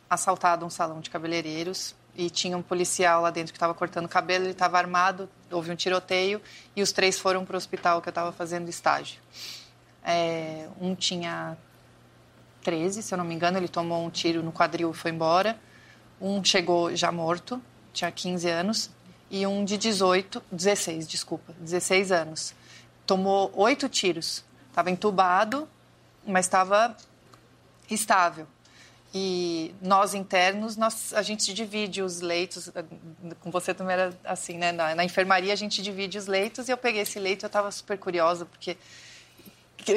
assaltado 0.07 0.63
um 0.65 0.69
salão 0.69 0.99
de 1.01 1.09
cabeleireiros 1.09 1.95
e 2.15 2.29
tinha 2.29 2.55
um 2.55 2.61
policial 2.61 3.23
lá 3.23 3.31
dentro 3.31 3.51
que 3.51 3.57
estava 3.57 3.73
cortando 3.73 4.07
cabelo, 4.07 4.45
ele 4.45 4.51
estava 4.51 4.77
armado, 4.77 5.27
houve 5.51 5.71
um 5.71 5.75
tiroteio 5.75 6.39
e 6.75 6.81
os 6.83 6.91
três 6.91 7.17
foram 7.17 7.45
para 7.45 7.55
o 7.55 7.57
hospital 7.57 8.01
que 8.01 8.09
eu 8.09 8.11
estava 8.11 8.31
fazendo 8.31 8.69
estágio. 8.69 9.19
É, 10.03 10.67
um 10.79 10.93
tinha 10.93 11.57
13, 12.63 13.01
se 13.01 13.13
eu 13.13 13.17
não 13.17 13.25
me 13.25 13.33
engano, 13.33 13.57
ele 13.57 13.67
tomou 13.67 14.05
um 14.05 14.09
tiro 14.09 14.43
no 14.43 14.51
quadril 14.51 14.91
e 14.91 14.93
foi 14.93 15.11
embora. 15.11 15.57
Um 16.21 16.43
chegou 16.43 16.95
já 16.95 17.11
morto, 17.11 17.61
tinha 17.93 18.11
15 18.11 18.49
anos, 18.49 18.89
e 19.31 19.45
um 19.45 19.63
de 19.63 19.77
18, 19.77 20.41
16, 20.51 21.07
desculpa, 21.07 21.53
16 21.59 22.11
anos. 22.11 22.53
Tomou 23.05 23.51
oito 23.55 23.87
tiros. 23.87 24.43
Estava 24.69 24.89
entubado, 24.89 25.67
mas 26.25 26.45
estava 26.45 26.95
estável. 27.89 28.47
E 29.13 29.73
nós 29.81 30.13
internos, 30.13 30.77
nós, 30.77 31.13
a 31.13 31.23
gente 31.23 31.51
divide 31.53 32.01
os 32.01 32.21
leitos, 32.21 32.71
com 33.39 33.49
você 33.49 33.73
também 33.73 33.93
era 33.93 34.13
assim, 34.23 34.57
né? 34.57 34.71
Na, 34.71 34.93
na 34.93 35.03
enfermaria 35.03 35.51
a 35.51 35.55
gente 35.55 35.81
divide 35.81 36.17
os 36.17 36.27
leitos 36.27 36.67
e 36.67 36.71
eu 36.71 36.77
peguei 36.77 37.01
esse 37.01 37.17
leito 37.19 37.45
eu 37.45 37.47
estava 37.47 37.71
super 37.71 37.97
curiosa, 37.97 38.45
porque 38.45 38.77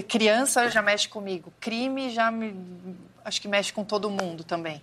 criança 0.09 0.71
já 0.71 0.81
mexe 0.81 1.09
comigo, 1.09 1.53
crime 1.61 2.09
já 2.09 2.31
me, 2.31 2.55
acho 3.23 3.41
que 3.41 3.49
mexe 3.49 3.71
com 3.73 3.85
todo 3.85 4.09
mundo 4.09 4.45
também. 4.45 4.83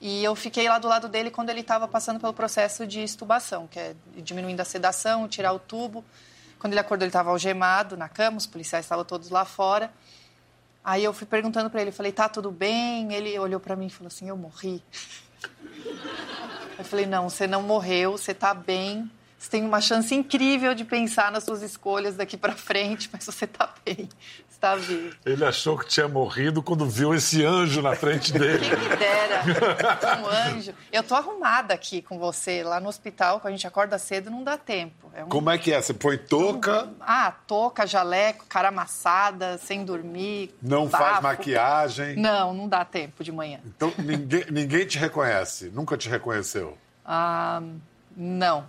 E 0.00 0.22
eu 0.22 0.34
fiquei 0.34 0.68
lá 0.68 0.78
do 0.78 0.88
lado 0.88 1.08
dele 1.08 1.30
quando 1.30 1.50
ele 1.50 1.60
estava 1.60 1.88
passando 1.88 2.20
pelo 2.20 2.32
processo 2.32 2.86
de 2.86 3.02
estubação, 3.02 3.66
que 3.66 3.78
é 3.78 3.94
diminuindo 4.16 4.60
a 4.60 4.64
sedação, 4.64 5.26
tirar 5.26 5.52
o 5.52 5.58
tubo. 5.58 6.04
Quando 6.58 6.72
ele 6.74 6.80
acordou, 6.80 7.04
ele 7.04 7.10
estava 7.10 7.30
algemado 7.30 7.96
na 7.96 8.08
cama, 8.08 8.36
os 8.36 8.46
policiais 8.46 8.84
estavam 8.84 9.04
todos 9.04 9.30
lá 9.30 9.44
fora. 9.44 9.90
Aí 10.84 11.02
eu 11.02 11.12
fui 11.12 11.26
perguntando 11.26 11.70
para 11.70 11.80
ele, 11.80 11.90
falei, 11.90 12.12
tá 12.12 12.28
tudo 12.28 12.50
bem? 12.50 13.12
Ele 13.12 13.38
olhou 13.38 13.58
para 13.58 13.74
mim 13.74 13.86
e 13.86 13.90
falou 13.90 14.08
assim, 14.08 14.28
eu 14.28 14.36
morri. 14.36 14.82
Eu 16.78 16.84
falei, 16.84 17.06
não, 17.06 17.28
você 17.28 17.46
não 17.46 17.62
morreu, 17.62 18.12
você 18.12 18.32
está 18.32 18.52
bem. 18.52 19.10
Você 19.38 19.50
tem 19.50 19.64
uma 19.64 19.80
chance 19.80 20.14
incrível 20.14 20.74
de 20.74 20.84
pensar 20.84 21.32
nas 21.32 21.44
suas 21.44 21.62
escolhas 21.62 22.16
daqui 22.16 22.36
para 22.36 22.54
frente, 22.54 23.08
mas 23.12 23.24
você 23.24 23.44
está 23.46 23.74
bem 23.84 24.08
está 24.56 24.74
vivo. 24.74 25.16
Ele 25.24 25.44
achou 25.44 25.78
que 25.78 25.86
tinha 25.86 26.08
morrido 26.08 26.62
quando 26.62 26.86
viu 26.86 27.14
esse 27.14 27.44
anjo 27.44 27.80
na 27.80 27.94
frente 27.94 28.32
dele. 28.32 28.68
Quem 28.68 28.78
me 28.78 28.96
dera, 28.96 29.42
um 30.20 30.26
anjo. 30.26 30.74
Eu 30.90 31.02
tô 31.02 31.14
arrumada 31.14 31.74
aqui 31.74 32.02
com 32.02 32.18
você, 32.18 32.62
lá 32.62 32.80
no 32.80 32.88
hospital, 32.88 33.40
quando 33.40 33.54
a 33.54 33.56
gente 33.56 33.66
acorda 33.66 33.98
cedo, 33.98 34.30
não 34.30 34.42
dá 34.42 34.56
tempo. 34.56 35.10
É 35.14 35.24
um... 35.24 35.28
Como 35.28 35.50
é 35.50 35.58
que 35.58 35.72
é? 35.72 35.80
Você 35.80 35.94
põe 35.94 36.16
touca? 36.16 36.88
Ah, 37.00 37.32
touca, 37.46 37.86
jaleco, 37.86 38.44
cara 38.48 38.68
amassada, 38.68 39.58
sem 39.58 39.84
dormir. 39.84 40.54
Não 40.60 40.86
bafo. 40.86 41.04
faz 41.04 41.22
maquiagem? 41.22 42.16
Não, 42.16 42.52
não 42.52 42.68
dá 42.68 42.84
tempo 42.84 43.22
de 43.22 43.30
manhã. 43.30 43.60
Então 43.64 43.92
ninguém, 43.98 44.44
ninguém 44.50 44.86
te 44.86 44.98
reconhece? 44.98 45.70
Nunca 45.72 45.96
te 45.96 46.08
reconheceu? 46.08 46.76
Ah... 47.04 47.62
Não, 48.18 48.66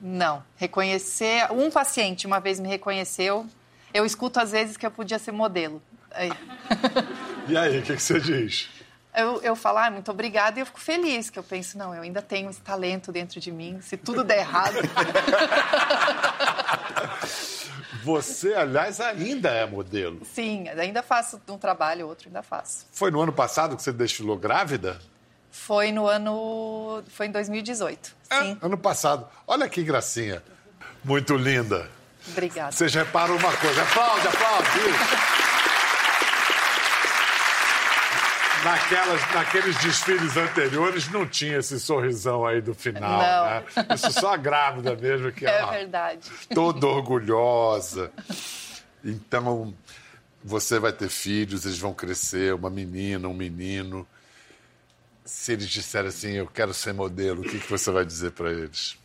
não. 0.00 0.42
Reconhecer. 0.56 1.46
Um 1.52 1.70
paciente 1.70 2.26
uma 2.26 2.40
vez 2.40 2.58
me 2.58 2.66
reconheceu, 2.66 3.46
eu 3.92 4.04
escuto 4.04 4.40
às 4.40 4.52
vezes 4.52 4.76
que 4.76 4.86
eu 4.86 4.90
podia 4.90 5.18
ser 5.18 5.32
modelo. 5.32 5.82
Aí. 6.10 6.32
E 7.48 7.56
aí, 7.56 7.78
o 7.78 7.82
que, 7.82 7.96
que, 7.96 8.02
você 8.02 8.20
diz? 8.20 8.68
Eu, 9.14 9.40
eu 9.42 9.56
falo, 9.56 9.78
ah, 9.78 9.90
muito 9.90 10.10
obrigada, 10.10 10.58
e 10.58 10.62
eu 10.62 10.66
fico 10.66 10.80
feliz, 10.80 11.30
que 11.30 11.38
eu 11.38 11.42
penso, 11.42 11.76
não, 11.76 11.94
eu 11.94 12.02
ainda 12.02 12.22
tenho 12.22 12.48
esse 12.48 12.60
talento 12.60 13.10
dentro 13.10 13.40
de 13.40 13.50
mim, 13.50 13.80
se 13.80 13.96
tudo 13.96 14.22
der 14.22 14.38
errado. 14.38 14.76
Você, 18.02 18.54
aliás, 18.54 19.00
ainda 19.00 19.50
é 19.50 19.66
modelo. 19.66 20.24
Sim, 20.24 20.68
ainda 20.68 21.02
faço 21.02 21.40
um 21.48 21.58
trabalho, 21.58 22.06
outro 22.06 22.28
ainda 22.28 22.42
faço. 22.42 22.86
Foi 22.92 23.10
no 23.10 23.20
ano 23.20 23.32
passado 23.32 23.76
que 23.76 23.82
você 23.82 23.92
desfilou 23.92 24.38
grávida? 24.38 24.98
Foi 25.50 25.92
no 25.92 26.06
ano. 26.06 27.02
Foi 27.08 27.26
em 27.26 27.30
2018. 27.30 28.16
É, 28.30 28.42
sim. 28.42 28.58
Ano 28.62 28.78
passado. 28.78 29.28
Olha 29.46 29.68
que 29.68 29.82
gracinha. 29.82 30.42
Muito 31.04 31.36
linda. 31.36 31.90
Obrigada. 32.28 32.72
Vocês 32.72 32.94
reparam 32.94 33.36
uma 33.36 33.52
coisa. 33.56 33.82
Aplaude, 33.82 34.28
aplaude. 34.28 34.68
Naquelas, 38.64 39.34
naqueles 39.34 39.76
desfiles 39.78 40.36
anteriores 40.36 41.08
não 41.10 41.26
tinha 41.26 41.58
esse 41.58 41.80
sorrisão 41.80 42.44
aí 42.46 42.60
do 42.60 42.74
final, 42.74 43.10
não. 43.18 43.44
né? 43.46 43.94
Isso 43.94 44.12
só 44.12 44.34
a 44.34 44.36
grávida 44.36 44.94
mesmo 44.94 45.32
que 45.32 45.46
é 45.46 45.64
verdade. 45.66 46.28
Toda 46.54 46.86
orgulhosa. 46.86 48.12
Então, 49.02 49.74
você 50.44 50.78
vai 50.78 50.92
ter 50.92 51.08
filhos, 51.08 51.64
eles 51.64 51.78
vão 51.78 51.94
crescer, 51.94 52.52
uma 52.54 52.68
menina, 52.68 53.28
um 53.28 53.34
menino. 53.34 54.06
Se 55.24 55.52
eles 55.52 55.68
disserem 55.68 56.08
assim, 56.08 56.32
eu 56.32 56.46
quero 56.46 56.74
ser 56.74 56.92
modelo, 56.92 57.40
o 57.40 57.44
que, 57.44 57.58
que 57.58 57.70
você 57.70 57.90
vai 57.90 58.04
dizer 58.04 58.32
para 58.32 58.50
eles? 58.50 58.99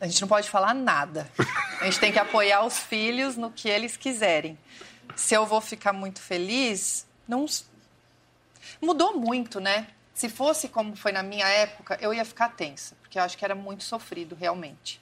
A 0.00 0.06
gente 0.06 0.20
não 0.20 0.28
pode 0.28 0.48
falar 0.48 0.74
nada. 0.74 1.28
A 1.80 1.84
gente 1.84 1.98
tem 1.98 2.12
que 2.12 2.18
apoiar 2.18 2.64
os 2.64 2.78
filhos 2.78 3.36
no 3.36 3.50
que 3.50 3.68
eles 3.68 3.96
quiserem. 3.96 4.56
Se 5.16 5.34
eu 5.34 5.44
vou 5.44 5.60
ficar 5.60 5.92
muito 5.92 6.20
feliz, 6.20 7.06
não 7.26 7.46
mudou 8.80 9.18
muito, 9.18 9.58
né? 9.60 9.88
Se 10.14 10.28
fosse 10.28 10.68
como 10.68 10.96
foi 10.96 11.12
na 11.12 11.22
minha 11.22 11.46
época, 11.46 11.98
eu 12.00 12.12
ia 12.14 12.24
ficar 12.24 12.50
tensa, 12.50 12.96
porque 13.00 13.18
eu 13.18 13.22
acho 13.22 13.36
que 13.36 13.44
era 13.44 13.54
muito 13.54 13.84
sofrido 13.84 14.34
realmente. 14.34 15.00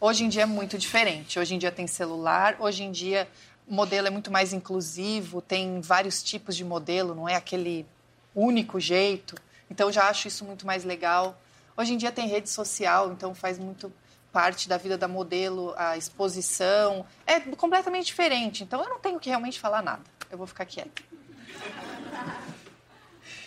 Hoje 0.00 0.24
em 0.24 0.28
dia 0.28 0.42
é 0.42 0.46
muito 0.46 0.76
diferente. 0.76 1.38
Hoje 1.38 1.54
em 1.54 1.58
dia 1.58 1.72
tem 1.72 1.86
celular, 1.86 2.56
hoje 2.58 2.82
em 2.82 2.92
dia 2.92 3.28
o 3.66 3.74
modelo 3.74 4.06
é 4.06 4.10
muito 4.10 4.30
mais 4.30 4.52
inclusivo, 4.52 5.40
tem 5.40 5.80
vários 5.80 6.22
tipos 6.22 6.54
de 6.54 6.64
modelo, 6.64 7.14
não 7.14 7.26
é 7.28 7.34
aquele 7.34 7.86
único 8.34 8.78
jeito. 8.78 9.34
Então 9.70 9.90
já 9.90 10.08
acho 10.08 10.28
isso 10.28 10.44
muito 10.44 10.66
mais 10.66 10.84
legal. 10.84 11.40
Hoje 11.76 11.94
em 11.94 11.96
dia 11.96 12.12
tem 12.12 12.28
rede 12.28 12.50
social, 12.50 13.12
então 13.12 13.34
faz 13.34 13.58
muito 13.58 13.90
parte 14.34 14.68
da 14.68 14.76
vida 14.76 14.98
da 14.98 15.06
modelo, 15.06 15.72
a 15.76 15.96
exposição, 15.96 17.06
é 17.24 17.38
completamente 17.38 18.06
diferente. 18.06 18.64
Então 18.64 18.82
eu 18.82 18.88
não 18.88 18.98
tenho 18.98 19.20
que 19.20 19.28
realmente 19.28 19.60
falar 19.60 19.80
nada. 19.80 20.02
Eu 20.28 20.36
vou 20.36 20.46
ficar 20.48 20.64
quieta. 20.64 21.00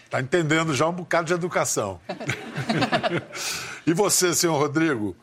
Está 0.06 0.22
entendendo 0.24 0.74
já 0.74 0.88
um 0.88 0.94
bocado 0.94 1.28
de 1.28 1.34
educação. 1.34 2.00
e 3.86 3.94
você, 3.94 4.34
senhor 4.34 4.58
Rodrigo? 4.58 5.14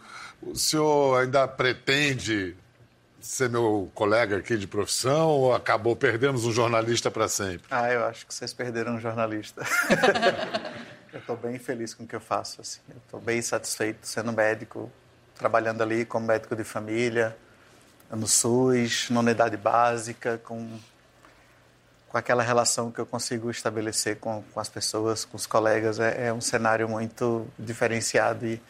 O 0.42 0.54
senhor 0.54 1.22
ainda 1.22 1.48
pretende 1.48 2.54
ser 3.18 3.48
meu 3.48 3.90
colega 3.94 4.36
aqui 4.36 4.58
de 4.58 4.66
profissão 4.66 5.30
ou 5.30 5.54
acabou 5.54 5.96
perdendo 5.96 6.34
um 6.34 6.52
jornalista 6.52 7.10
para 7.10 7.26
sempre? 7.26 7.66
Ah, 7.70 7.90
eu 7.90 8.04
acho 8.04 8.26
que 8.26 8.34
vocês 8.34 8.52
perderam 8.52 8.96
um 8.96 9.00
jornalista. 9.00 9.66
eu 11.10 11.20
estou 11.20 11.38
bem 11.38 11.58
feliz 11.58 11.94
com 11.94 12.04
o 12.04 12.06
que 12.06 12.14
eu 12.14 12.20
faço. 12.20 12.60
Assim. 12.60 12.80
Eu 12.90 12.98
estou 12.98 13.18
bem 13.18 13.40
satisfeito 13.40 14.06
sendo 14.06 14.30
médico, 14.30 14.92
trabalhando 15.36 15.82
ali 15.82 16.04
como 16.04 16.26
médico 16.26 16.54
de 16.54 16.64
família, 16.64 17.36
no 18.10 18.26
SUS, 18.26 19.10
na 19.10 19.20
unidade 19.20 19.56
básica, 19.56 20.40
com, 20.44 20.78
com 22.08 22.18
aquela 22.18 22.42
relação 22.42 22.90
que 22.90 23.00
eu 23.00 23.06
consigo 23.06 23.50
estabelecer 23.50 24.18
com, 24.18 24.42
com 24.52 24.60
as 24.60 24.68
pessoas, 24.68 25.24
com 25.24 25.36
os 25.36 25.46
colegas. 25.46 25.98
É, 25.98 26.28
é 26.28 26.32
um 26.32 26.40
cenário 26.40 26.88
muito 26.88 27.46
diferenciado 27.58 28.46
e 28.46 28.60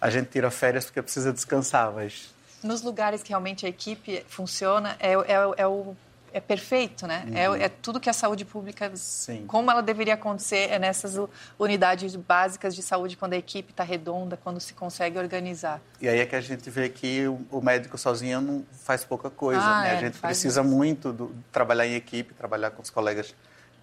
a 0.00 0.10
gente 0.10 0.28
tira 0.28 0.50
férias 0.50 0.84
porque 0.84 1.02
precisa 1.02 1.32
descansar, 1.32 1.92
mas... 1.92 2.34
Nos 2.62 2.82
lugares 2.82 3.22
que 3.22 3.30
realmente 3.30 3.64
a 3.66 3.68
equipe 3.68 4.24
funciona, 4.28 4.96
é, 4.98 5.12
é, 5.12 5.54
é 5.58 5.66
o 5.66 5.96
é 6.36 6.40
perfeito, 6.40 7.06
né? 7.06 7.26
É, 7.34 7.48
uhum. 7.48 7.56
É, 7.56 7.62
é, 7.62 7.68
tudo 7.70 7.98
que 7.98 8.10
a 8.10 8.12
saúde 8.12 8.44
pública, 8.44 8.92
Sim. 8.94 9.46
como 9.46 9.70
ela 9.70 9.80
deveria 9.80 10.12
acontecer, 10.12 10.70
é 10.70 10.78
nessas 10.78 11.16
unidades 11.58 12.14
básicas 12.14 12.74
de 12.74 12.82
saúde, 12.82 13.16
quando 13.16 13.32
a 13.32 13.38
equipe 13.38 13.70
está 13.70 13.82
redonda, 13.82 14.36
quando 14.36 14.60
se 14.60 14.74
consegue 14.74 15.18
organizar. 15.18 15.80
E 15.98 16.06
aí 16.06 16.20
é 16.20 16.26
que 16.26 16.36
a 16.36 16.40
gente 16.42 16.68
vê 16.68 16.90
que 16.90 17.26
o, 17.50 17.62
médico 17.62 17.96
sozinho 17.96 18.42
não 18.42 18.66
faz 18.70 19.02
pouca 19.02 19.30
coisa, 19.30 19.62
ah, 19.62 19.80
né? 19.80 19.94
É, 19.94 19.96
a 19.96 20.00
gente 20.00 20.18
precisa 20.18 20.60
isso. 20.60 20.68
muito 20.68 21.10
do, 21.10 21.34
trabalhar 21.50 21.86
em 21.86 21.94
equipe, 21.94 22.34
trabalhar 22.34 22.70
com 22.70 22.82
os 22.82 22.90
colegas 22.90 23.34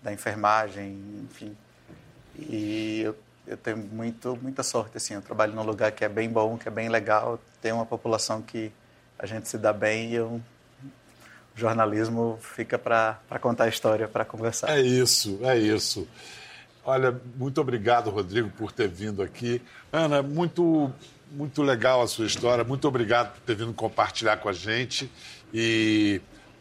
da 0.04 0.14
enfermagem, 0.14 0.96
enfim. 1.24 1.58
E 2.38 3.02
eu, 3.02 3.16
eu 3.48 3.58
tenho 3.58 3.78
muito, 3.78 4.38
muita 4.40 4.62
sorte, 4.62 4.96
assim, 4.96 5.16
eu 5.16 5.24
trabalho 5.24 5.54
num 5.54 5.64
lugar 5.64 5.92
que 5.92 6.06
é 6.06 6.10
bem 6.10 6.30
bom, 6.30 6.56
que 6.56 6.68
é 6.68 6.72
bem 6.72 6.88
legal, 6.88 7.40
tem 7.60 7.72
uma 7.72 7.86
população 7.86 8.44
que 8.44 8.72
a 9.18 9.26
gente 9.26 9.50
se 9.50 9.58
dá 9.58 9.74
bem 9.74 10.12
e 10.12 10.16
eu, 10.16 10.40
jornalismo 11.56 12.40
fica 12.42 12.78
para 12.78 13.20
contar 13.42 13.66
a 13.66 13.70
história, 13.70 14.08
para 14.08 14.26
conversar. 14.26 14.70
É 14.78 14.82
isso, 14.82 15.40
é 15.44 15.58
isso. 15.58 16.08
Olha, 16.86 17.18
muito 17.38 17.62
obrigado, 17.62 18.10
Rodrigo, 18.10 18.50
por 18.50 18.72
ter 18.72 18.90
vindo 18.90 19.22
aqui. 19.22 19.62
Ana, 19.92 20.22
muito, 20.22 20.92
muito 21.32 21.62
legal 21.62 22.02
a 22.02 22.08
sua 22.08 22.26
história. 22.26 22.64
Muito 22.64 22.88
obrigado 22.88 23.34
por 23.34 23.42
ter 23.42 23.56
vindo 23.56 23.74
compartilhar 23.74 24.38
com 24.38 24.50
a 24.50 24.54
gente. 24.54 25.10
E 25.54 26.20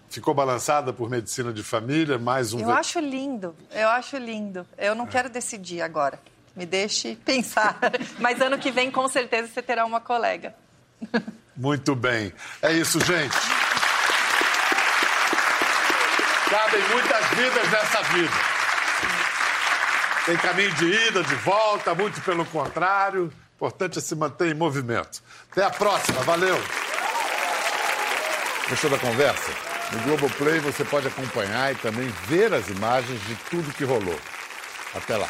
ficou 0.08 0.32
balançada 0.32 0.92
por 0.92 1.10
medicina 1.10 1.52
de 1.52 1.62
família, 1.62 2.18
mais 2.18 2.52
um. 2.52 2.60
Eu 2.60 2.70
acho 2.70 3.00
lindo, 3.00 3.56
eu 3.72 3.88
acho 3.88 4.16
lindo. 4.16 4.64
Eu 4.78 4.94
não 4.94 5.06
quero 5.06 5.28
decidir 5.28 5.80
agora. 5.80 6.20
Me 6.54 6.66
deixe 6.66 7.16
pensar. 7.16 7.78
Mas 8.20 8.40
ano 8.40 8.58
que 8.58 8.70
vem, 8.70 8.90
com 8.90 9.08
certeza, 9.08 9.48
você 9.48 9.62
terá 9.62 9.84
uma 9.84 10.00
colega. 10.00 10.54
Muito 11.56 11.96
bem. 11.96 12.32
É 12.60 12.72
isso, 12.72 13.00
gente. 13.00 13.34
Cabem 16.52 16.82
muitas 16.90 17.26
vidas 17.28 17.70
nessa 17.70 18.02
vida. 18.12 18.32
Tem 20.26 20.36
caminho 20.36 20.70
de 20.74 20.84
ida, 20.84 21.22
de 21.24 21.34
volta, 21.36 21.94
muito 21.94 22.20
pelo 22.20 22.44
contrário. 22.44 23.32
Importante 23.56 23.98
é 23.98 24.02
se 24.02 24.14
manter 24.14 24.48
em 24.48 24.54
movimento. 24.54 25.22
Até 25.50 25.64
a 25.64 25.70
próxima. 25.70 26.20
Valeu. 26.24 26.62
Gostou 28.68 28.90
da 28.90 28.98
conversa? 28.98 29.50
No 29.92 30.00
Globoplay 30.00 30.58
você 30.58 30.84
pode 30.84 31.08
acompanhar 31.08 31.72
e 31.72 31.76
também 31.76 32.06
ver 32.26 32.52
as 32.52 32.68
imagens 32.68 33.18
de 33.26 33.34
tudo 33.48 33.72
que 33.72 33.84
rolou. 33.84 34.20
Até 34.94 35.16
lá. 35.16 35.28